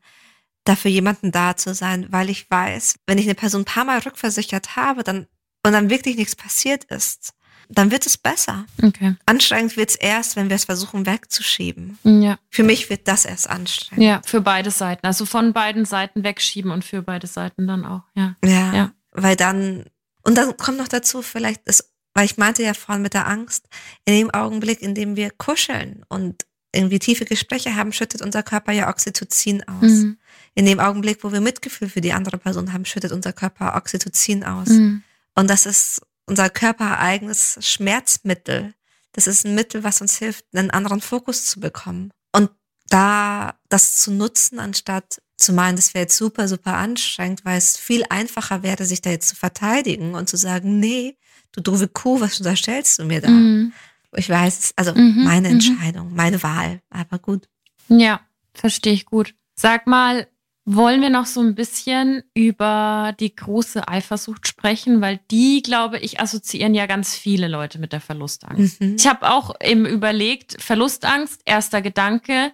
[0.65, 4.01] dafür jemanden da zu sein, weil ich weiß, wenn ich eine Person ein paar Mal
[4.01, 5.27] rückversichert habe, dann
[5.65, 7.35] und dann wirklich nichts passiert ist,
[7.69, 8.65] dann wird es besser.
[8.83, 9.17] Okay.
[9.27, 11.99] Anstrengend wird es erst, wenn wir es versuchen wegzuschieben.
[12.05, 12.39] Ja.
[12.49, 14.05] Für mich wird das erst anstrengend.
[14.05, 15.07] Ja, für beide Seiten.
[15.07, 18.03] Also von beiden Seiten wegschieben und für beide Seiten dann auch.
[18.15, 18.37] Ja.
[18.43, 18.75] Ja.
[18.75, 18.93] ja.
[19.13, 19.85] Weil dann,
[20.23, 23.69] und dann kommt noch dazu, vielleicht ist, weil ich meinte ja vorhin mit der Angst,
[24.07, 28.73] in dem Augenblick, in dem wir kuscheln und irgendwie tiefe Gespräche haben, schüttet unser Körper
[28.73, 29.83] ja Oxytocin aus.
[29.83, 30.19] Mhm.
[30.55, 34.45] In dem Augenblick, wo wir Mitgefühl für die andere Person haben, schüttet unser Körper Oxytocin
[34.45, 34.69] aus.
[34.69, 35.03] Mhm.
[35.35, 38.75] Und das ist unser körpereigenes Schmerzmittel.
[39.13, 42.11] Das ist ein Mittel, was uns hilft, einen anderen Fokus zu bekommen.
[42.33, 42.51] Und
[42.89, 47.77] da das zu nutzen, anstatt zu meinen, das wäre jetzt super, super anstrengend, weil es
[47.77, 51.17] viel einfacher wäre, sich da jetzt zu verteidigen und zu sagen, nee,
[51.53, 53.31] du doofe Kuh, was unterstellst du mir da?
[53.31, 53.73] Mhm.
[54.17, 55.55] Ich weiß also mhm, meine mhm.
[55.55, 57.49] Entscheidung, meine Wahl, aber gut.
[57.89, 58.21] Ja,
[58.55, 59.35] verstehe ich gut.
[59.55, 60.27] Sag mal,
[60.71, 66.21] wollen wir noch so ein bisschen über die große Eifersucht sprechen, weil die, glaube ich,
[66.21, 68.81] assoziieren ja ganz viele Leute mit der Verlustangst.
[68.81, 68.97] Mhm.
[68.99, 72.53] Ich habe auch eben überlegt, Verlustangst, erster Gedanke,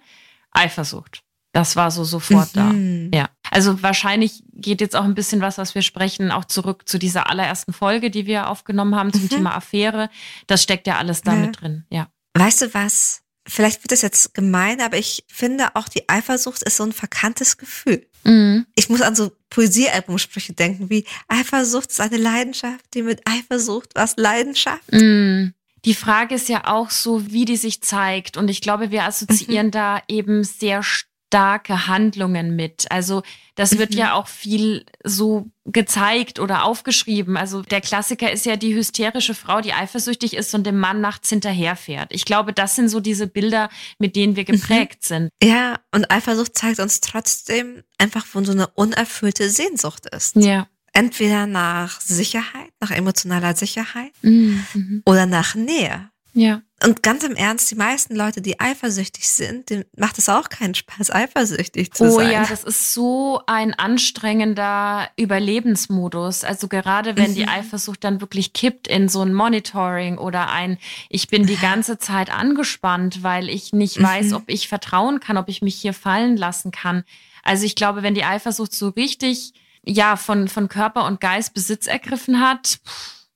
[0.51, 1.23] Eifersucht.
[1.51, 3.11] Das war so sofort mhm.
[3.11, 3.17] da.
[3.17, 3.29] Ja.
[3.51, 7.29] Also wahrscheinlich geht jetzt auch ein bisschen was, was wir sprechen, auch zurück zu dieser
[7.29, 9.29] allerersten Folge, die wir aufgenommen haben zum mhm.
[9.29, 10.09] Thema Affäre.
[10.47, 11.39] Das steckt ja alles da ja.
[11.39, 11.85] mit drin.
[11.89, 12.07] Ja.
[12.33, 13.21] Weißt du was?
[13.47, 17.57] Vielleicht wird das jetzt gemein, aber ich finde auch die Eifersucht ist so ein verkanntes
[17.57, 18.07] Gefühl.
[18.23, 18.65] Mhm.
[18.75, 24.15] Ich muss an so Poesiealbumsprüche denken, wie Eifersucht ist eine Leidenschaft, die mit Eifersucht was
[24.17, 24.91] Leidenschaft.
[24.91, 25.53] Mhm.
[25.85, 28.37] Die Frage ist ja auch so, wie die sich zeigt.
[28.37, 29.71] Und ich glaube, wir assoziieren mhm.
[29.71, 32.85] da eben sehr stark starke Handlungen mit.
[32.89, 33.23] Also
[33.55, 33.97] das wird mhm.
[33.97, 37.35] ja auch viel so gezeigt oder aufgeschrieben.
[37.35, 41.29] Also der Klassiker ist ja die hysterische Frau, die eifersüchtig ist und dem Mann nachts
[41.29, 42.13] hinterherfährt.
[42.13, 44.53] Ich glaube, das sind so diese Bilder, mit denen wir mhm.
[44.53, 45.07] geprägt mhm.
[45.07, 45.29] sind.
[45.43, 50.35] Ja, und Eifersucht zeigt uns trotzdem einfach, wo so eine unerfüllte Sehnsucht ist.
[50.35, 50.67] Ja.
[50.93, 54.63] Entweder nach Sicherheit, nach emotionaler Sicherheit mhm.
[54.73, 55.03] mhm.
[55.05, 56.09] oder nach Nähe.
[56.33, 56.61] Ja.
[56.83, 60.75] Und ganz im Ernst, die meisten Leute, die eifersüchtig sind, denen macht es auch keinen
[60.75, 62.27] Spaß, eifersüchtig zu oh, sein.
[62.27, 66.43] Oh ja, das ist so ein anstrengender Überlebensmodus.
[66.43, 67.35] Also gerade wenn mhm.
[67.35, 70.77] die Eifersucht dann wirklich kippt in so ein Monitoring oder ein,
[71.09, 74.03] ich bin die ganze Zeit angespannt, weil ich nicht mhm.
[74.03, 77.05] weiß, ob ich vertrauen kann, ob ich mich hier fallen lassen kann.
[77.41, 79.53] Also ich glaube, wenn die Eifersucht so richtig,
[79.85, 82.79] ja, von, von Körper und Geist Besitz ergriffen hat,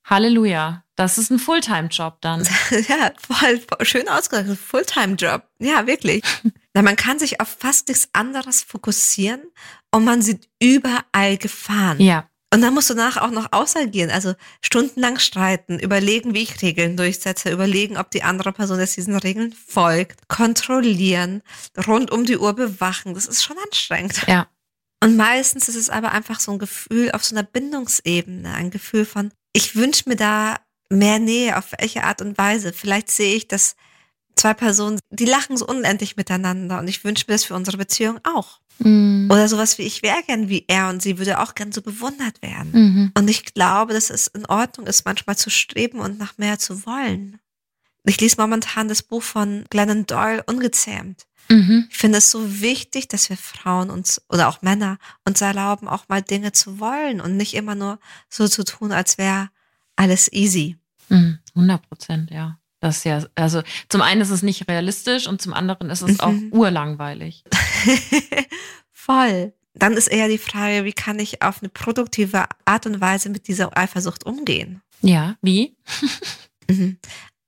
[0.10, 0.84] Halleluja.
[0.96, 2.44] Das ist ein Fulltime-Job dann.
[2.88, 4.60] ja, voll, voll schön ausgedrückt.
[4.60, 5.44] Fulltime-Job.
[5.60, 6.24] Ja, wirklich.
[6.74, 9.42] Na, man kann sich auf fast nichts anderes fokussieren
[9.92, 12.02] und man sieht überall Gefahren.
[12.02, 12.30] Ja.
[12.52, 16.98] Und dann musst du danach auch noch außergehen, also stundenlang streiten, überlegen, wie ich Regeln
[16.98, 21.44] durchsetze, überlegen, ob die andere Person jetzt diesen Regeln folgt, kontrollieren,
[21.86, 23.14] rund um die Uhr bewachen.
[23.14, 24.24] Das ist schon anstrengend.
[24.28, 24.48] Ja.
[25.02, 29.06] Und meistens ist es aber einfach so ein Gefühl auf so einer Bindungsebene, ein Gefühl
[29.06, 30.58] von, ich wünsche mir da
[30.90, 32.74] mehr Nähe, auf welche Art und Weise.
[32.74, 33.76] Vielleicht sehe ich, dass
[34.36, 38.20] zwei Personen, die lachen so unendlich miteinander und ich wünsche mir das für unsere Beziehung
[38.24, 38.60] auch.
[38.80, 39.30] Mhm.
[39.32, 42.42] Oder sowas wie ich wäre gern wie er und sie würde auch gern so bewundert
[42.42, 42.72] werden.
[42.72, 43.12] Mhm.
[43.18, 46.86] Und ich glaube, dass es in Ordnung ist, manchmal zu streben und nach mehr zu
[46.86, 47.40] wollen.
[48.04, 51.26] Ich lese momentan das Buch von Glennon Doyle, Ungezähmt.
[51.50, 51.88] Mhm.
[51.90, 56.08] Ich finde es so wichtig, dass wir Frauen uns oder auch Männer uns erlauben, auch
[56.08, 59.50] mal Dinge zu wollen und nicht immer nur so zu tun, als wäre
[59.96, 60.78] alles easy.
[61.10, 61.88] 100 mhm.
[61.88, 62.60] Prozent, ja.
[62.80, 66.20] Das ist ja, also zum einen ist es nicht realistisch und zum anderen ist es
[66.20, 66.20] mhm.
[66.20, 67.44] auch urlangweilig.
[68.92, 69.54] Voll.
[69.74, 73.48] Dann ist eher die Frage, wie kann ich auf eine produktive Art und Weise mit
[73.48, 74.82] dieser Eifersucht umgehen?
[75.02, 75.76] Ja, wie?
[76.70, 76.98] mhm.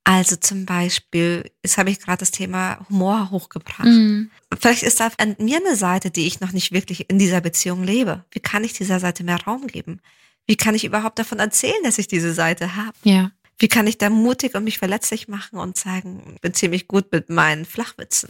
[0.04, 3.86] Also zum Beispiel, jetzt habe ich gerade das Thema Humor hochgebracht.
[3.86, 4.32] Mhm.
[4.60, 7.84] Vielleicht ist da an mir eine Seite, die ich noch nicht wirklich in dieser Beziehung
[7.84, 8.26] lebe.
[8.32, 10.02] Wie kann ich dieser Seite mehr Raum geben?
[10.48, 12.98] Wie kann ich überhaupt davon erzählen, dass ich diese Seite habe?
[13.04, 13.32] Ja.
[13.60, 17.12] Wie kann ich da mutig und mich verletzlich machen und zeigen, ich bin ziemlich gut
[17.12, 18.30] mit meinen Flachwitzen.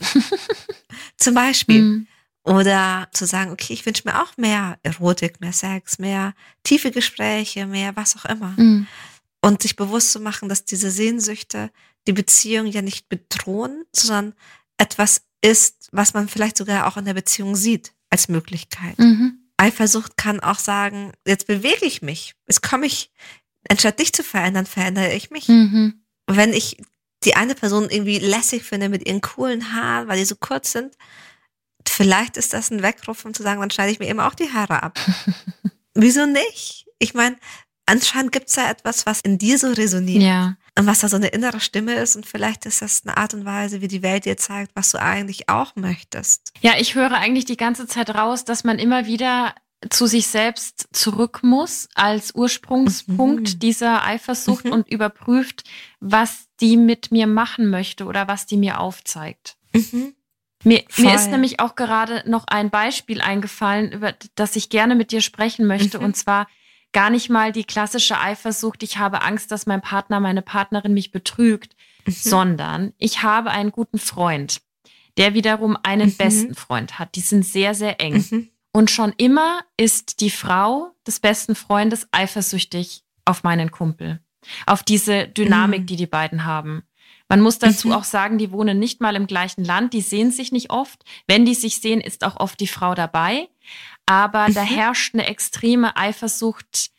[1.18, 1.82] Zum Beispiel.
[1.82, 2.08] Mhm.
[2.44, 7.68] Oder zu sagen, okay, ich wünsche mir auch mehr Erotik, mehr Sex, mehr tiefe Gespräche,
[7.68, 8.56] mehr was auch immer.
[8.58, 8.88] Mhm.
[9.44, 11.72] Und sich bewusst zu machen, dass diese Sehnsüchte
[12.08, 14.34] die Beziehung ja nicht bedrohen, sondern
[14.78, 18.98] etwas ist, was man vielleicht sogar auch in der Beziehung sieht als Möglichkeit.
[19.00, 19.40] Mhm.
[19.58, 22.34] Eifersucht kann auch sagen, jetzt bewege ich mich.
[22.48, 23.12] Jetzt komme ich,
[23.70, 25.48] anstatt dich zu verändern, verändere ich mich.
[25.48, 26.04] Mhm.
[26.28, 26.78] Wenn ich
[27.24, 30.96] die eine Person irgendwie lässig finde mit ihren coolen Haaren, weil die so kurz sind,
[31.88, 34.52] vielleicht ist das ein Weckruf, um zu sagen, dann schneide ich mir eben auch die
[34.52, 35.00] Haare ab.
[35.94, 36.88] Wieso nicht?
[36.98, 37.38] Ich meine,
[37.86, 40.24] anscheinend gibt es da etwas, was in dir so resoniert.
[40.24, 40.56] Ja.
[40.78, 42.16] Und was da so eine innere Stimme ist.
[42.16, 45.02] Und vielleicht ist das eine Art und Weise, wie die Welt dir zeigt, was du
[45.02, 46.54] eigentlich auch möchtest.
[46.62, 49.54] Ja, ich höre eigentlich die ganze Zeit raus, dass man immer wieder
[49.90, 53.60] zu sich selbst zurück muss als Ursprungspunkt mhm.
[53.60, 54.72] dieser Eifersucht mhm.
[54.72, 55.64] und überprüft,
[56.00, 59.58] was die mit mir machen möchte oder was die mir aufzeigt.
[59.74, 60.14] Mhm.
[60.64, 65.12] Mir, mir, ist nämlich auch gerade noch ein Beispiel eingefallen, über das ich gerne mit
[65.12, 65.98] dir sprechen möchte.
[65.98, 66.06] Mhm.
[66.06, 66.48] Und zwar
[66.94, 71.12] gar nicht mal die klassische Eifersucht, ich habe Angst, dass mein Partner, meine Partnerin mich
[71.12, 71.76] betrügt,
[72.06, 72.12] mhm.
[72.12, 74.62] sondern ich habe einen guten Freund,
[75.18, 76.18] der wiederum einen mhm.
[76.18, 77.16] besten Freund hat.
[77.16, 78.26] Die sind sehr, sehr eng.
[78.30, 78.50] Mhm.
[78.74, 84.22] Und schon immer ist die Frau des besten Freundes eifersüchtig auf meinen Kumpel,
[84.66, 85.86] auf diese Dynamik, mhm.
[85.88, 86.84] die die beiden haben.
[87.28, 87.94] Man muss dazu mhm.
[87.94, 91.04] auch sagen, die wohnen nicht mal im gleichen Land, die sehen sich nicht oft.
[91.28, 93.48] Wenn die sich sehen, ist auch oft die Frau dabei
[94.12, 94.68] aber da mhm.
[94.68, 96.92] herrscht eine extreme Eifersucht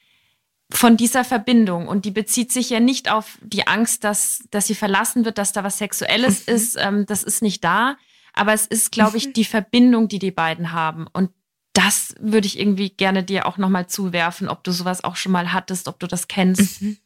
[0.70, 4.74] von dieser Verbindung und die bezieht sich ja nicht auf die Angst, dass, dass sie
[4.74, 6.54] verlassen wird, dass da was Sexuelles mhm.
[6.54, 6.76] ist.
[6.78, 7.96] Ähm, das ist nicht da.
[8.32, 9.32] Aber es ist, glaube ich, mhm.
[9.34, 11.06] die Verbindung, die die beiden haben.
[11.12, 11.30] Und
[11.74, 15.52] das würde ich irgendwie gerne dir auch nochmal zuwerfen, ob du sowas auch schon mal
[15.52, 16.80] hattest, ob du das kennst.
[16.80, 16.96] Mhm.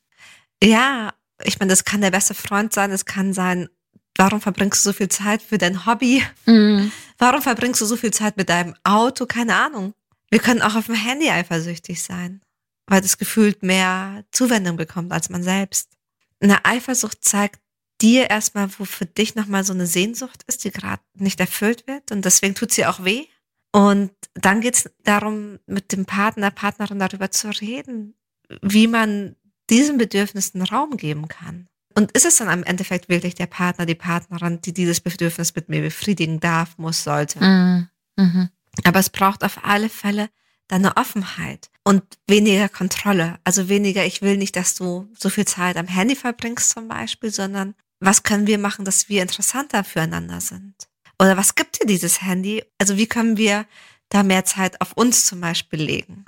[0.62, 3.68] Ja, ich meine, das kann der beste Freund sein, es kann sein,
[4.16, 6.22] warum verbringst du so viel Zeit für dein Hobby?
[6.46, 6.90] Mhm.
[7.18, 9.26] Warum verbringst du so viel Zeit mit deinem Auto?
[9.26, 9.94] Keine Ahnung.
[10.30, 12.40] Wir können auch auf dem Handy eifersüchtig sein,
[12.86, 15.92] weil das gefühlt mehr Zuwendung bekommt als man selbst.
[16.40, 17.60] Eine Eifersucht zeigt
[18.00, 22.12] dir erstmal, wo für dich nochmal so eine Sehnsucht ist, die gerade nicht erfüllt wird
[22.12, 23.26] und deswegen tut sie auch weh.
[23.72, 28.14] Und dann geht es darum, mit dem Partner, Partnerin darüber zu reden,
[28.62, 29.36] wie man
[29.70, 31.68] diesen Bedürfnissen Raum geben kann.
[31.94, 35.68] Und ist es dann am Endeffekt wirklich der Partner, die Partnerin, die dieses Bedürfnis mit
[35.68, 37.42] mir befriedigen darf, muss, sollte?
[37.42, 37.88] Mhm.
[38.16, 38.50] Mhm.
[38.84, 40.30] Aber es braucht auf alle Fälle
[40.68, 43.38] deine Offenheit und weniger Kontrolle.
[43.44, 47.30] Also weniger, ich will nicht, dass du so viel Zeit am Handy verbringst zum Beispiel,
[47.30, 50.74] sondern was können wir machen, dass wir interessanter füreinander sind?
[51.20, 52.64] Oder was gibt dir dieses Handy?
[52.78, 53.66] Also wie können wir
[54.10, 56.26] da mehr Zeit auf uns zum Beispiel legen?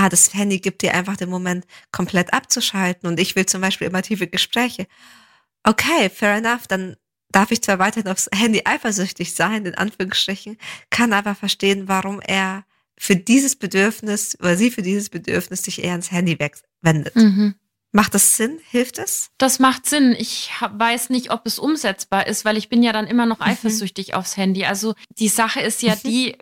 [0.00, 3.86] ah, das Handy gibt dir einfach den Moment, komplett abzuschalten und ich will zum Beispiel
[3.88, 4.86] immer tiefe Gespräche.
[5.62, 6.96] Okay, fair enough, dann
[7.32, 10.56] darf ich zwar weiterhin aufs Handy eifersüchtig sein, in Anführungsstrichen,
[10.90, 12.64] kann aber verstehen, warum er
[12.98, 16.38] für dieses Bedürfnis oder sie für dieses Bedürfnis sich eher ans Handy
[16.82, 17.16] wendet.
[17.16, 17.54] Mhm.
[17.92, 18.58] Macht das Sinn?
[18.70, 19.30] Hilft es?
[19.38, 20.14] Das macht Sinn.
[20.16, 23.46] Ich weiß nicht, ob es umsetzbar ist, weil ich bin ja dann immer noch mhm.
[23.46, 24.64] eifersüchtig aufs Handy.
[24.64, 26.08] Also die Sache ist ja mhm.
[26.08, 26.36] die,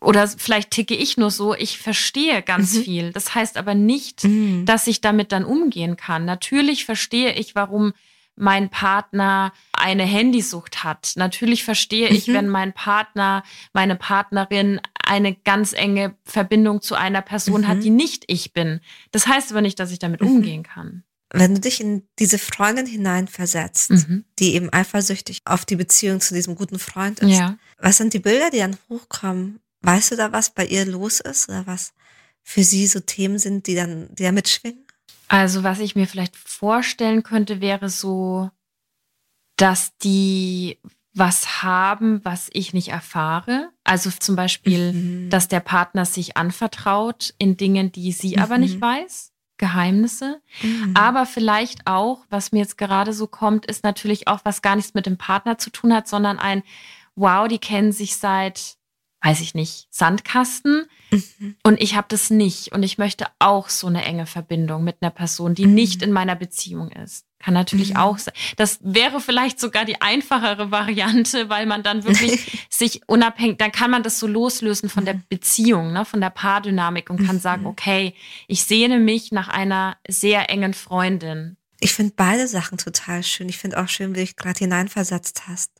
[0.00, 2.82] oder vielleicht ticke ich nur so, ich verstehe ganz mhm.
[2.82, 3.12] viel.
[3.12, 4.64] Das heißt aber nicht, mhm.
[4.64, 6.24] dass ich damit dann umgehen kann.
[6.24, 7.92] Natürlich verstehe ich, warum
[8.38, 11.12] mein Partner eine Handysucht hat.
[11.16, 12.34] Natürlich verstehe ich, mhm.
[12.34, 17.82] wenn mein Partner, meine Partnerin eine ganz enge Verbindung zu einer Person hat, mhm.
[17.82, 18.80] die nicht ich bin.
[19.10, 20.28] Das heißt aber nicht, dass ich damit mhm.
[20.28, 21.04] umgehen kann.
[21.30, 24.24] Wenn du dich in diese Freundin hineinversetzt, mhm.
[24.38, 27.58] die eben eifersüchtig auf die Beziehung zu diesem guten Freund ist, ja.
[27.78, 29.60] was sind die Bilder, die dann hochkommen?
[29.82, 31.92] Weißt du da, was bei ihr los ist oder was
[32.42, 34.87] für sie so Themen sind, die dann, die da mitschwingen?
[35.28, 38.50] Also, was ich mir vielleicht vorstellen könnte, wäre so,
[39.56, 40.78] dass die
[41.14, 43.70] was haben, was ich nicht erfahre.
[43.84, 45.30] Also zum Beispiel, mhm.
[45.30, 48.42] dass der Partner sich anvertraut in Dingen, die sie mhm.
[48.42, 48.82] aber nicht mhm.
[48.82, 49.32] weiß.
[49.58, 50.40] Geheimnisse.
[50.62, 50.94] Mhm.
[50.94, 54.94] Aber vielleicht auch, was mir jetzt gerade so kommt, ist natürlich auch, was gar nichts
[54.94, 56.62] mit dem Partner zu tun hat, sondern ein,
[57.16, 58.77] wow, die kennen sich seit
[59.22, 60.86] weiß ich nicht, Sandkasten.
[61.10, 61.56] Mhm.
[61.62, 62.72] Und ich habe das nicht.
[62.72, 65.74] Und ich möchte auch so eine enge Verbindung mit einer Person, die mhm.
[65.74, 67.24] nicht in meiner Beziehung ist.
[67.40, 67.96] Kann natürlich mhm.
[67.96, 68.34] auch sein.
[68.56, 73.90] Das wäre vielleicht sogar die einfachere Variante, weil man dann wirklich sich unabhängig, dann kann
[73.90, 75.24] man das so loslösen von der mhm.
[75.28, 77.40] Beziehung, ne, von der Paardynamik und kann mhm.
[77.40, 78.14] sagen, okay,
[78.46, 81.56] ich sehne mich nach einer sehr engen Freundin.
[81.80, 83.48] Ich finde beide Sachen total schön.
[83.48, 85.70] Ich finde auch schön, wie du dich gerade hineinversetzt hast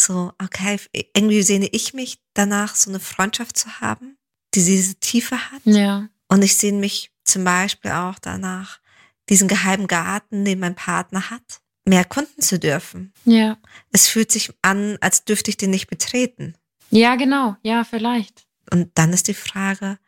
[0.00, 0.78] so, okay,
[1.14, 4.16] irgendwie sehne ich mich danach, so eine Freundschaft zu haben,
[4.54, 5.62] die diese Tiefe hat.
[5.64, 6.08] Ja.
[6.28, 8.80] Und ich sehne mich zum Beispiel auch danach,
[9.28, 13.12] diesen geheimen Garten, den mein Partner hat, mehr Kunden zu dürfen.
[13.24, 13.58] Ja.
[13.92, 16.54] Es fühlt sich an, als dürfte ich den nicht betreten.
[16.90, 17.56] Ja, genau.
[17.62, 18.46] Ja, vielleicht.
[18.70, 19.98] Und dann ist die Frage,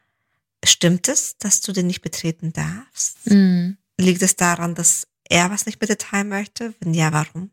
[0.64, 3.26] stimmt es, dass du den nicht betreten darfst?
[3.26, 3.76] Mhm.
[3.99, 6.74] Liegt es daran, dass er was nicht mit dir teilen möchte?
[6.80, 7.51] Wenn ja, warum?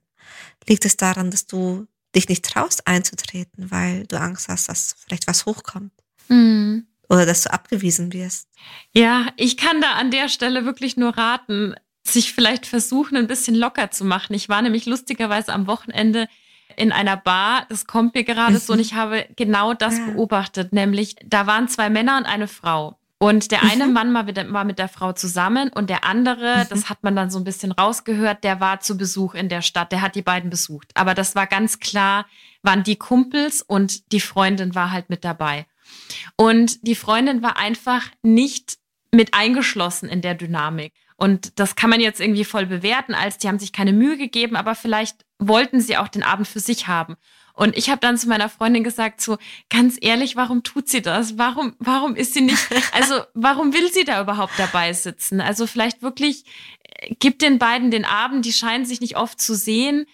[0.68, 5.28] Liegt es daran, dass du dich nicht traust einzutreten, weil du Angst hast, dass vielleicht
[5.28, 5.92] was hochkommt?
[6.30, 6.88] Mhm.
[7.10, 8.50] Oder dass du abgewiesen wirst?
[8.94, 13.56] Ja, ich kann da an der Stelle wirklich nur raten, sich vielleicht versuchen, ein bisschen
[13.56, 14.34] locker zu machen.
[14.34, 16.28] Ich war nämlich lustigerweise am Wochenende
[16.76, 18.60] in einer Bar, das kommt mir gerade mhm.
[18.60, 20.06] so, und ich habe genau das ja.
[20.08, 22.98] beobachtet, nämlich da waren zwei Männer und eine Frau.
[23.20, 23.94] Und der eine mhm.
[23.94, 26.70] Mann war mit, der, war mit, der, Frau zusammen und der andere, mhm.
[26.70, 29.92] das hat man dann so ein bisschen rausgehört, der war zu Besuch in der Stadt,
[29.92, 30.92] der hat die beiden besucht.
[30.94, 32.28] Aber das war ganz klar,
[32.62, 35.66] waren die Kumpels und die Freundin war halt mit dabei.
[36.36, 38.78] Und die Freundin war einfach nicht
[39.12, 40.94] mit eingeschlossen in der Dynamik.
[41.16, 44.56] Und das kann man jetzt irgendwie voll bewerten, als die haben sich keine Mühe gegeben,
[44.56, 47.16] aber vielleicht wollten sie auch den Abend für sich haben.
[47.58, 49.40] Und ich habe dann zu meiner Freundin gesagt, so
[49.72, 51.40] ganz ehrlich, warum tut sie das?
[51.40, 52.60] Warum, warum ist sie nicht,
[52.94, 55.42] also warum will sie da überhaupt dabei sitzen?
[55.42, 56.46] Also vielleicht wirklich,
[56.84, 60.06] äh, gib den beiden den Abend, die scheinen sich nicht oft zu sehen.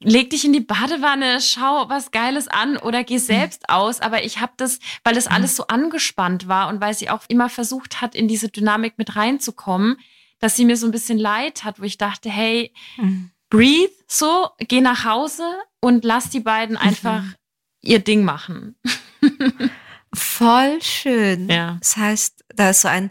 [0.00, 4.00] Leg dich in die Badewanne, schau was Geiles an oder geh selbst aus.
[4.00, 7.50] Aber ich habe das, weil das alles so angespannt war und weil sie auch immer
[7.50, 9.98] versucht hat, in diese Dynamik mit reinzukommen,
[10.38, 13.30] dass sie mir so ein bisschen leid hat, wo ich dachte, hey, mhm.
[13.50, 15.44] breathe so, geh nach Hause
[15.82, 17.34] und lass die beiden einfach mhm.
[17.82, 18.76] ihr Ding machen.
[20.14, 21.48] Voll schön.
[21.48, 21.76] Ja.
[21.80, 23.10] Das heißt, da ist so ein,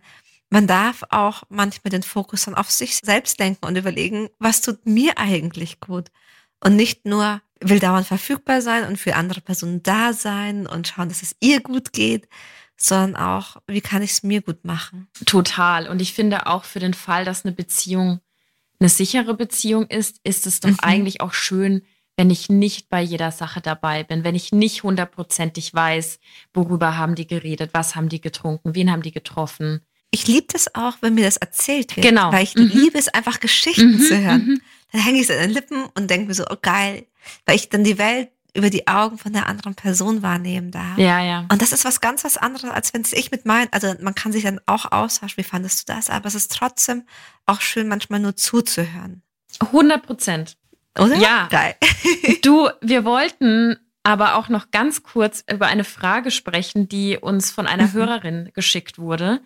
[0.49, 4.85] man darf auch manchmal den Fokus dann auf sich selbst lenken und überlegen, was tut
[4.85, 6.09] mir eigentlich gut?
[6.63, 11.09] Und nicht nur will dauernd verfügbar sein und für andere Personen da sein und schauen,
[11.09, 12.27] dass es ihr gut geht,
[12.77, 15.07] sondern auch, wie kann ich es mir gut machen?
[15.25, 15.87] Total.
[15.87, 18.21] Und ich finde auch für den Fall, dass eine Beziehung
[18.81, 20.79] eine sichere Beziehung ist, ist es doch mhm.
[20.81, 21.83] eigentlich auch schön,
[22.17, 26.19] wenn ich nicht bei jeder Sache dabei bin, wenn ich nicht hundertprozentig weiß,
[26.53, 29.81] worüber haben die geredet, was haben die getrunken, wen haben die getroffen.
[30.11, 32.05] Ich liebe das auch, wenn mir das erzählt wird.
[32.05, 32.31] Genau.
[32.33, 32.67] Weil ich mhm.
[32.67, 34.01] liebe es einfach, Geschichten mhm.
[34.01, 34.45] zu hören.
[34.45, 34.61] Mhm.
[34.91, 37.05] Dann hänge ich es an den Lippen und denke mir so, oh geil,
[37.45, 40.97] weil ich dann die Welt über die Augen von der anderen Person wahrnehmen darf.
[40.97, 41.45] Ja, ja.
[41.49, 44.13] Und das ist was ganz was anderes, als wenn es ich mit meinen, also man
[44.13, 46.09] kann sich dann auch austauschen, wie fandest du das?
[46.09, 47.03] Aber es ist trotzdem
[47.45, 49.23] auch schön, manchmal nur zuzuhören.
[49.59, 50.57] 100 Prozent.
[50.99, 51.15] Oder?
[51.15, 51.47] Ja.
[51.49, 51.75] Geil.
[52.43, 57.67] du, wir wollten aber auch noch ganz kurz über eine Frage sprechen, die uns von
[57.67, 57.93] einer mhm.
[57.93, 59.41] Hörerin geschickt wurde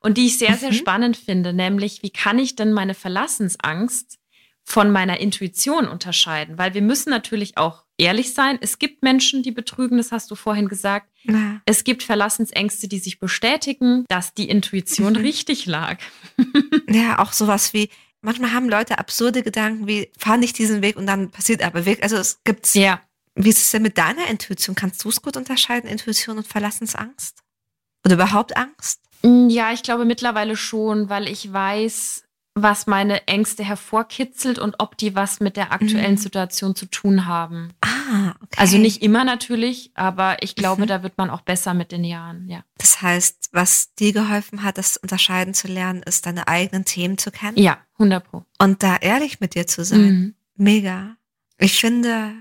[0.00, 0.76] und die ich sehr, sehr mhm.
[0.76, 4.18] spannend finde, nämlich wie kann ich denn meine Verlassensangst
[4.64, 6.58] von meiner Intuition unterscheiden?
[6.58, 8.58] Weil wir müssen natürlich auch ehrlich sein.
[8.60, 11.08] Es gibt Menschen, die betrügen, das hast du vorhin gesagt.
[11.24, 11.60] Ja.
[11.66, 15.20] Es gibt Verlassensängste, die sich bestätigen, dass die Intuition mhm.
[15.20, 15.98] richtig lag.
[16.88, 17.90] ja, auch sowas wie,
[18.20, 22.02] manchmal haben Leute absurde Gedanken wie, fahr nicht diesen Weg und dann passiert aber wirklich.
[22.02, 22.74] Also es gibt's.
[22.74, 23.00] Ja.
[23.34, 24.74] Wie ist es denn mit deiner Intuition?
[24.74, 27.44] Kannst du es gut unterscheiden, Intuition und Verlassensangst?
[28.04, 29.00] Oder überhaupt Angst?
[29.22, 32.24] Mm, ja, ich glaube mittlerweile schon, weil ich weiß,
[32.62, 36.18] was meine Ängste hervorkitzelt und ob die was mit der aktuellen mhm.
[36.18, 37.72] Situation zu tun haben.
[38.52, 38.60] Okay.
[38.60, 40.86] Also nicht immer natürlich, aber ich glaube, mhm.
[40.86, 42.64] da wird man auch besser mit den Jahren, ja.
[42.78, 47.30] Das heißt, was dir geholfen hat, das unterscheiden zu lernen, ist deine eigenen Themen zu
[47.30, 47.58] kennen?
[47.58, 48.44] Ja, 100 pro.
[48.58, 50.00] Und da ehrlich mit dir zu sein.
[50.00, 50.34] Mhm.
[50.56, 51.16] Mega.
[51.58, 52.34] Ich finde,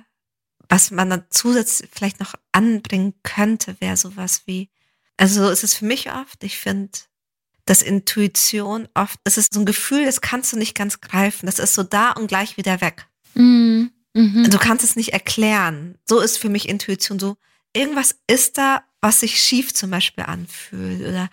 [0.70, 4.70] was man dann zusätzlich vielleicht noch anbringen könnte, wäre sowas wie,
[5.18, 6.92] also so ist es für mich oft, ich finde,
[7.66, 11.46] dass Intuition oft, es ist so ein Gefühl, das kannst du nicht ganz greifen.
[11.46, 13.08] Das ist so da und gleich wieder weg.
[13.34, 13.92] Mhm.
[14.18, 14.50] Mhm.
[14.50, 15.98] Du kannst es nicht erklären.
[16.06, 17.38] So ist für mich Intuition so.
[17.74, 21.30] Irgendwas ist da, was sich schief zum Beispiel anfühlt oder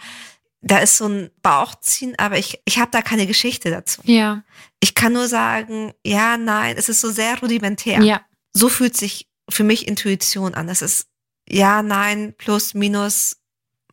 [0.61, 4.01] da ist so ein Bauchziehen, aber ich, ich habe da keine Geschichte dazu.
[4.05, 4.45] Ja.
[4.81, 8.01] Ich kann nur sagen, ja, nein, es ist so sehr rudimentär.
[8.01, 8.23] Ja.
[8.53, 10.67] So fühlt sich für mich Intuition an.
[10.67, 11.09] Das ist
[11.49, 13.37] ja, nein, plus, minus,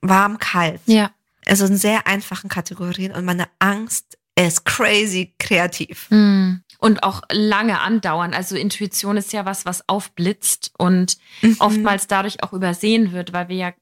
[0.01, 0.81] warm, kalt.
[0.85, 1.11] Ja
[1.45, 4.17] also in sehr einfachen Kategorien und meine Angst
[4.47, 6.09] ist crazy kreativ.
[6.09, 6.55] Mm.
[6.77, 8.33] Und auch lange andauern.
[8.33, 11.57] Also Intuition ist ja was, was aufblitzt und mhm.
[11.59, 13.73] oftmals dadurch auch übersehen wird, weil wir ja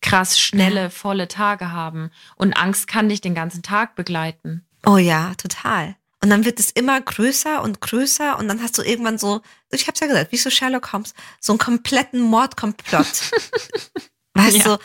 [0.00, 2.10] krass schnelle, volle Tage haben.
[2.36, 4.64] Und Angst kann dich den ganzen Tag begleiten.
[4.86, 5.96] Oh ja, total.
[6.22, 9.88] Und dann wird es immer größer und größer und dann hast du irgendwann so, ich
[9.88, 13.30] hab's ja gesagt, wie so Sherlock Holmes, so einen kompletten Mordkomplott.
[14.34, 14.64] weißt ja.
[14.64, 14.78] du,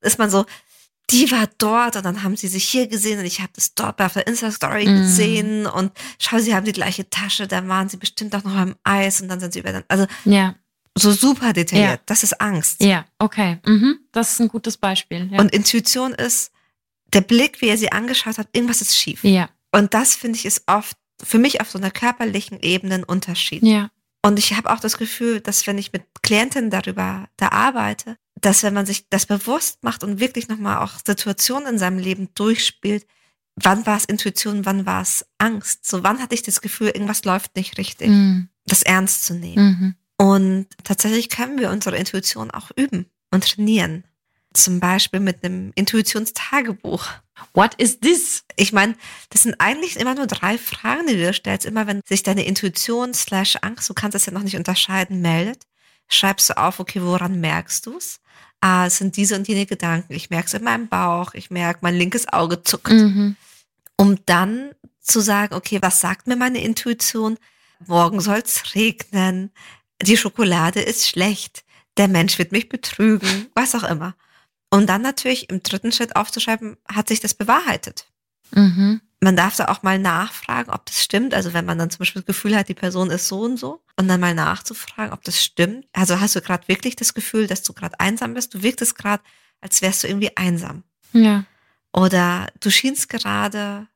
[0.00, 0.44] ist man so,
[1.10, 4.00] die war dort und dann haben sie sich hier gesehen und ich habe das dort
[4.00, 5.02] auf der Insta-Story mm.
[5.02, 8.76] gesehen und schau, sie haben die gleiche Tasche, da waren sie bestimmt auch noch am
[8.84, 10.54] Eis und dann sind sie über dann, also ja.
[10.96, 11.90] so super detailliert.
[11.90, 12.02] Ja.
[12.06, 12.82] Das ist Angst.
[12.82, 13.58] Ja, okay.
[13.66, 13.98] Mhm.
[14.12, 15.28] Das ist ein gutes Beispiel.
[15.30, 15.40] Ja.
[15.40, 16.50] Und Intuition ist
[17.12, 19.22] der Blick, wie er sie angeschaut hat, irgendwas ist schief.
[19.24, 19.50] Ja.
[19.70, 23.62] Und das finde ich ist oft für mich auf so einer körperlichen Ebene ein Unterschied.
[23.62, 23.90] Ja.
[24.24, 28.62] Und ich habe auch das Gefühl, dass wenn ich mit Klientinnen darüber da arbeite, dass
[28.62, 33.06] wenn man sich das bewusst macht und wirklich nochmal auch Situationen in seinem Leben durchspielt,
[33.56, 35.86] wann war es Intuition, wann war es Angst?
[35.86, 38.08] So, wann hatte ich das Gefühl, irgendwas läuft nicht richtig?
[38.08, 38.48] Mhm.
[38.66, 39.64] Das ernst zu nehmen.
[39.64, 39.94] Mhm.
[40.16, 44.04] Und tatsächlich können wir unsere Intuition auch üben und trainieren.
[44.54, 47.06] Zum Beispiel mit einem Intuitionstagebuch.
[47.54, 48.44] What is this?
[48.56, 48.94] Ich meine,
[49.30, 51.66] das sind eigentlich immer nur drei Fragen, die du dir stellst.
[51.66, 55.64] Immer wenn sich deine Intuition slash Angst, du kannst es ja noch nicht unterscheiden, meldet,
[56.08, 58.20] schreibst du auf, okay, woran merkst du es?
[58.60, 60.12] Ah, es sind diese und jene Gedanken.
[60.12, 62.92] Ich merke es in meinem Bauch, ich merke, mein linkes Auge zuckt.
[62.92, 63.36] Mhm.
[63.96, 67.38] Um dann zu sagen, okay, was sagt mir meine Intuition?
[67.86, 69.50] Morgen soll es regnen,
[70.00, 71.64] die Schokolade ist schlecht,
[71.96, 74.14] der Mensch wird mich betrügen, was auch immer.
[74.70, 78.06] Und dann natürlich im dritten Schritt aufzuschreiben, hat sich das bewahrheitet.
[78.52, 79.00] Mhm.
[79.22, 81.32] Man darf da auch mal nachfragen, ob das stimmt.
[81.32, 83.80] Also wenn man dann zum Beispiel das Gefühl hat, die Person ist so und so,
[83.96, 85.86] und dann mal nachzufragen, ob das stimmt.
[85.92, 88.52] Also hast du gerade wirklich das Gefühl, dass du gerade einsam bist?
[88.52, 89.22] Du wirktest gerade,
[89.60, 90.82] als wärst du irgendwie einsam.
[91.12, 91.44] Ja.
[91.92, 93.86] Oder du schienst gerade,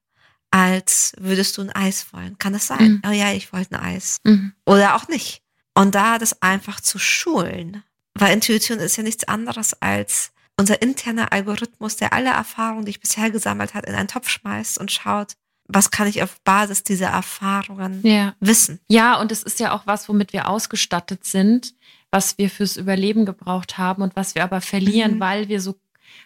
[0.52, 2.38] als würdest du ein Eis wollen.
[2.38, 2.92] Kann das sein?
[2.92, 3.02] Mhm.
[3.04, 4.18] Oh ja, ich wollte ein Eis.
[4.22, 4.52] Mhm.
[4.64, 5.42] Oder auch nicht.
[5.74, 7.82] Und da das einfach zu schulen.
[8.14, 13.00] Weil Intuition ist ja nichts anderes als unser interner Algorithmus, der alle Erfahrungen, die ich
[13.00, 15.34] bisher gesammelt hat, in einen Topf schmeißt und schaut,
[15.68, 18.34] was kann ich auf Basis dieser Erfahrungen ja.
[18.40, 18.80] wissen.
[18.88, 21.74] Ja, und es ist ja auch was, womit wir ausgestattet sind,
[22.10, 25.20] was wir fürs Überleben gebraucht haben und was wir aber verlieren, mhm.
[25.20, 25.74] weil wir so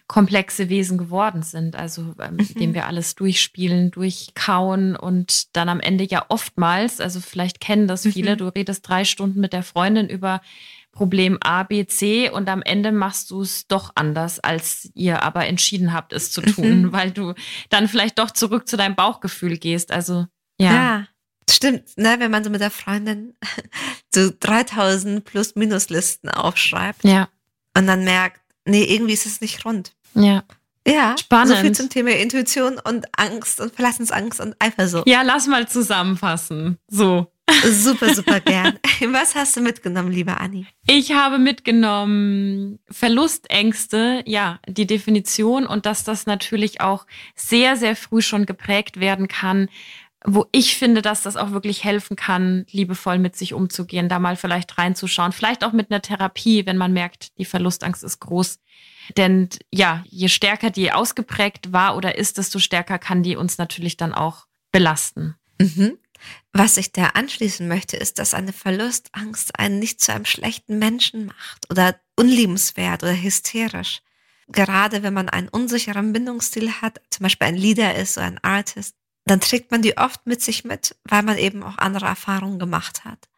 [0.07, 2.47] komplexe Wesen geworden sind, also ähm, mhm.
[2.53, 8.03] indem wir alles durchspielen, durchkauen und dann am Ende ja oftmals, also vielleicht kennen das
[8.03, 8.37] viele, mhm.
[8.37, 10.41] du redest drei Stunden mit der Freundin über
[10.91, 15.47] Problem A, B, C und am Ende machst du es doch anders, als ihr aber
[15.47, 16.91] entschieden habt, es zu tun, mhm.
[16.91, 17.33] weil du
[17.69, 19.91] dann vielleicht doch zurück zu deinem Bauchgefühl gehst.
[19.91, 20.25] Also
[20.59, 20.73] ja.
[20.73, 21.07] Ja,
[21.49, 21.97] stimmt.
[21.97, 23.33] Ne, wenn man so mit der Freundin
[24.13, 27.29] so 3000 Plus-Minus-Listen aufschreibt ja.
[27.75, 29.93] und dann merkt, nee, irgendwie ist es nicht rund.
[30.13, 30.43] Ja.
[30.87, 31.49] Ja, spannend.
[31.49, 35.07] So viel zum Thema Intuition und Angst und Verlassensangst und Eifersucht.
[35.07, 36.77] Ja, lass mal zusammenfassen.
[36.87, 37.27] So.
[37.63, 38.79] Super, super gern.
[39.09, 40.67] Was hast du mitgenommen, liebe Anni?
[40.87, 47.05] Ich habe mitgenommen Verlustängste, ja, die Definition und dass das natürlich auch
[47.35, 49.69] sehr, sehr früh schon geprägt werden kann,
[50.23, 54.35] wo ich finde, dass das auch wirklich helfen kann, liebevoll mit sich umzugehen, da mal
[54.35, 58.59] vielleicht reinzuschauen, vielleicht auch mit einer Therapie, wenn man merkt, die Verlustangst ist groß.
[59.17, 63.97] Denn ja, je stärker die ausgeprägt war oder ist, desto stärker kann die uns natürlich
[63.97, 65.35] dann auch belasten.
[65.59, 65.97] Mhm.
[66.53, 71.25] Was ich da anschließen möchte, ist, dass eine Verlustangst einen nicht zu einem schlechten Menschen
[71.25, 74.01] macht oder unliebenswert oder hysterisch.
[74.47, 78.95] Gerade wenn man einen unsicheren Bindungsstil hat, zum Beispiel ein Leader ist oder ein Artist,
[79.25, 83.05] dann trägt man die oft mit sich mit, weil man eben auch andere Erfahrungen gemacht
[83.05, 83.29] hat.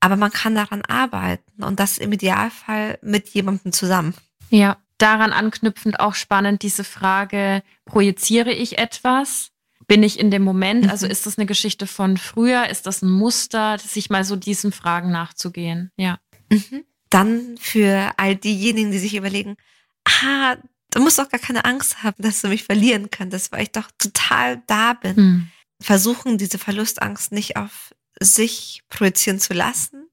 [0.00, 4.14] Aber man kann daran arbeiten und das im Idealfall mit jemandem zusammen.
[4.50, 9.50] Ja, daran anknüpfend auch spannend diese Frage, projiziere ich etwas?
[9.86, 10.88] bin ich in dem Moment?
[10.90, 11.12] Also mhm.
[11.12, 12.68] ist das eine Geschichte von früher?
[12.68, 15.90] Ist das ein Muster, sich mal so diesen Fragen nachzugehen?
[15.96, 16.18] Ja.
[16.50, 16.84] Mhm.
[17.10, 19.56] Dann für all diejenigen, die sich überlegen,
[20.04, 20.56] ah,
[20.96, 23.90] du musst doch gar keine Angst haben, dass du mich verlieren könntest, weil ich doch
[23.98, 25.16] total da bin.
[25.16, 25.48] Mhm.
[25.80, 30.08] Versuchen, diese Verlustangst nicht auf sich projizieren zu lassen,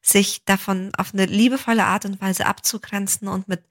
[0.00, 3.64] sich davon auf eine liebevolle Art und Weise abzugrenzen und mit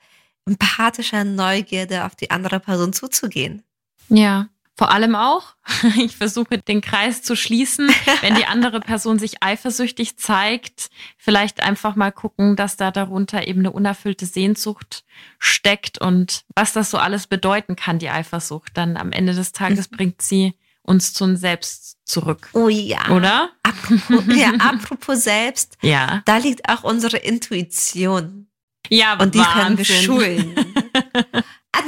[0.45, 3.64] empathischer Neugierde auf die andere Person zuzugehen.
[4.10, 4.49] Ja,
[4.80, 5.55] vor allem auch,
[5.97, 7.89] ich versuche den Kreis zu schließen,
[8.21, 13.59] wenn die andere Person sich eifersüchtig zeigt, vielleicht einfach mal gucken, dass da darunter eben
[13.59, 15.03] eine unerfüllte Sehnsucht
[15.38, 18.71] steckt und was das so alles bedeuten kann, die Eifersucht.
[18.77, 19.97] Dann am Ende des Tages mhm.
[19.97, 22.47] bringt sie uns zu uns selbst zurück.
[22.53, 23.09] Oh ja.
[23.09, 23.49] Oder?
[23.63, 25.77] Apropos, ja, apropos selbst.
[25.82, 26.21] Ja.
[26.23, 28.47] Da liegt auch unsere Intuition.
[28.88, 29.61] Ja, Und die Wahnsinn.
[29.61, 30.55] können wir schulen.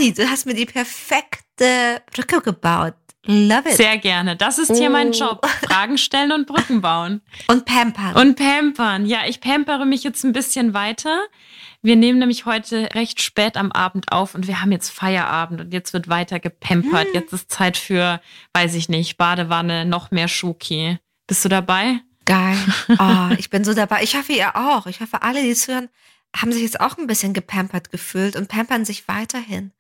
[0.02, 2.96] Adi, du hast mir die perfekte Brücke gebaut.
[3.28, 3.76] Love it.
[3.76, 4.36] Sehr gerne.
[4.36, 5.12] Das ist hier mein oh.
[5.12, 5.46] Job.
[5.62, 7.22] Fragen stellen und Brücken bauen.
[7.48, 8.16] Und pampern.
[8.16, 9.06] Und pampern.
[9.06, 11.20] Ja, ich pampere mich jetzt ein bisschen weiter.
[11.84, 15.72] Wir nehmen nämlich heute recht spät am Abend auf und wir haben jetzt Feierabend und
[15.72, 17.10] jetzt wird weiter gepampert.
[17.10, 17.14] Hm.
[17.14, 18.22] Jetzt ist Zeit für,
[18.54, 20.98] weiß ich nicht, Badewanne, noch mehr Schoki.
[21.28, 22.00] Bist du dabei?
[22.26, 22.58] Geil.
[22.98, 24.02] Oh, ich bin so dabei.
[24.02, 24.88] Ich hoffe, ihr auch.
[24.88, 25.90] Ich hoffe, alle, die zuhören,
[26.36, 29.72] haben sich jetzt auch ein bisschen gepampert gefühlt und pampern sich weiterhin.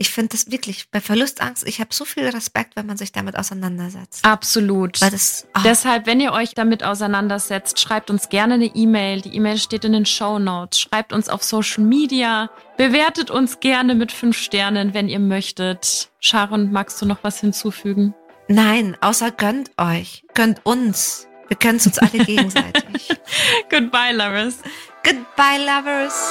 [0.00, 3.36] Ich finde das wirklich bei Verlustangst, ich habe so viel Respekt, wenn man sich damit
[3.36, 4.24] auseinandersetzt.
[4.24, 5.00] Absolut.
[5.00, 5.60] Weil das, oh.
[5.64, 9.22] Deshalb, wenn ihr euch damit auseinandersetzt, schreibt uns gerne eine E-Mail.
[9.22, 10.78] Die E-Mail steht in den Show Notes.
[10.78, 12.48] Schreibt uns auf Social Media.
[12.76, 16.10] Bewertet uns gerne mit fünf Sternen, wenn ihr möchtet.
[16.20, 18.14] Sharon, magst du noch was hinzufügen?
[18.46, 20.22] Nein, außer gönnt euch.
[20.32, 21.26] Gönnt uns.
[21.48, 23.08] Wir können es uns alle gegenseitig.
[23.68, 24.58] Goodbye, Lovers.
[25.02, 26.30] Goodbye, Lovers.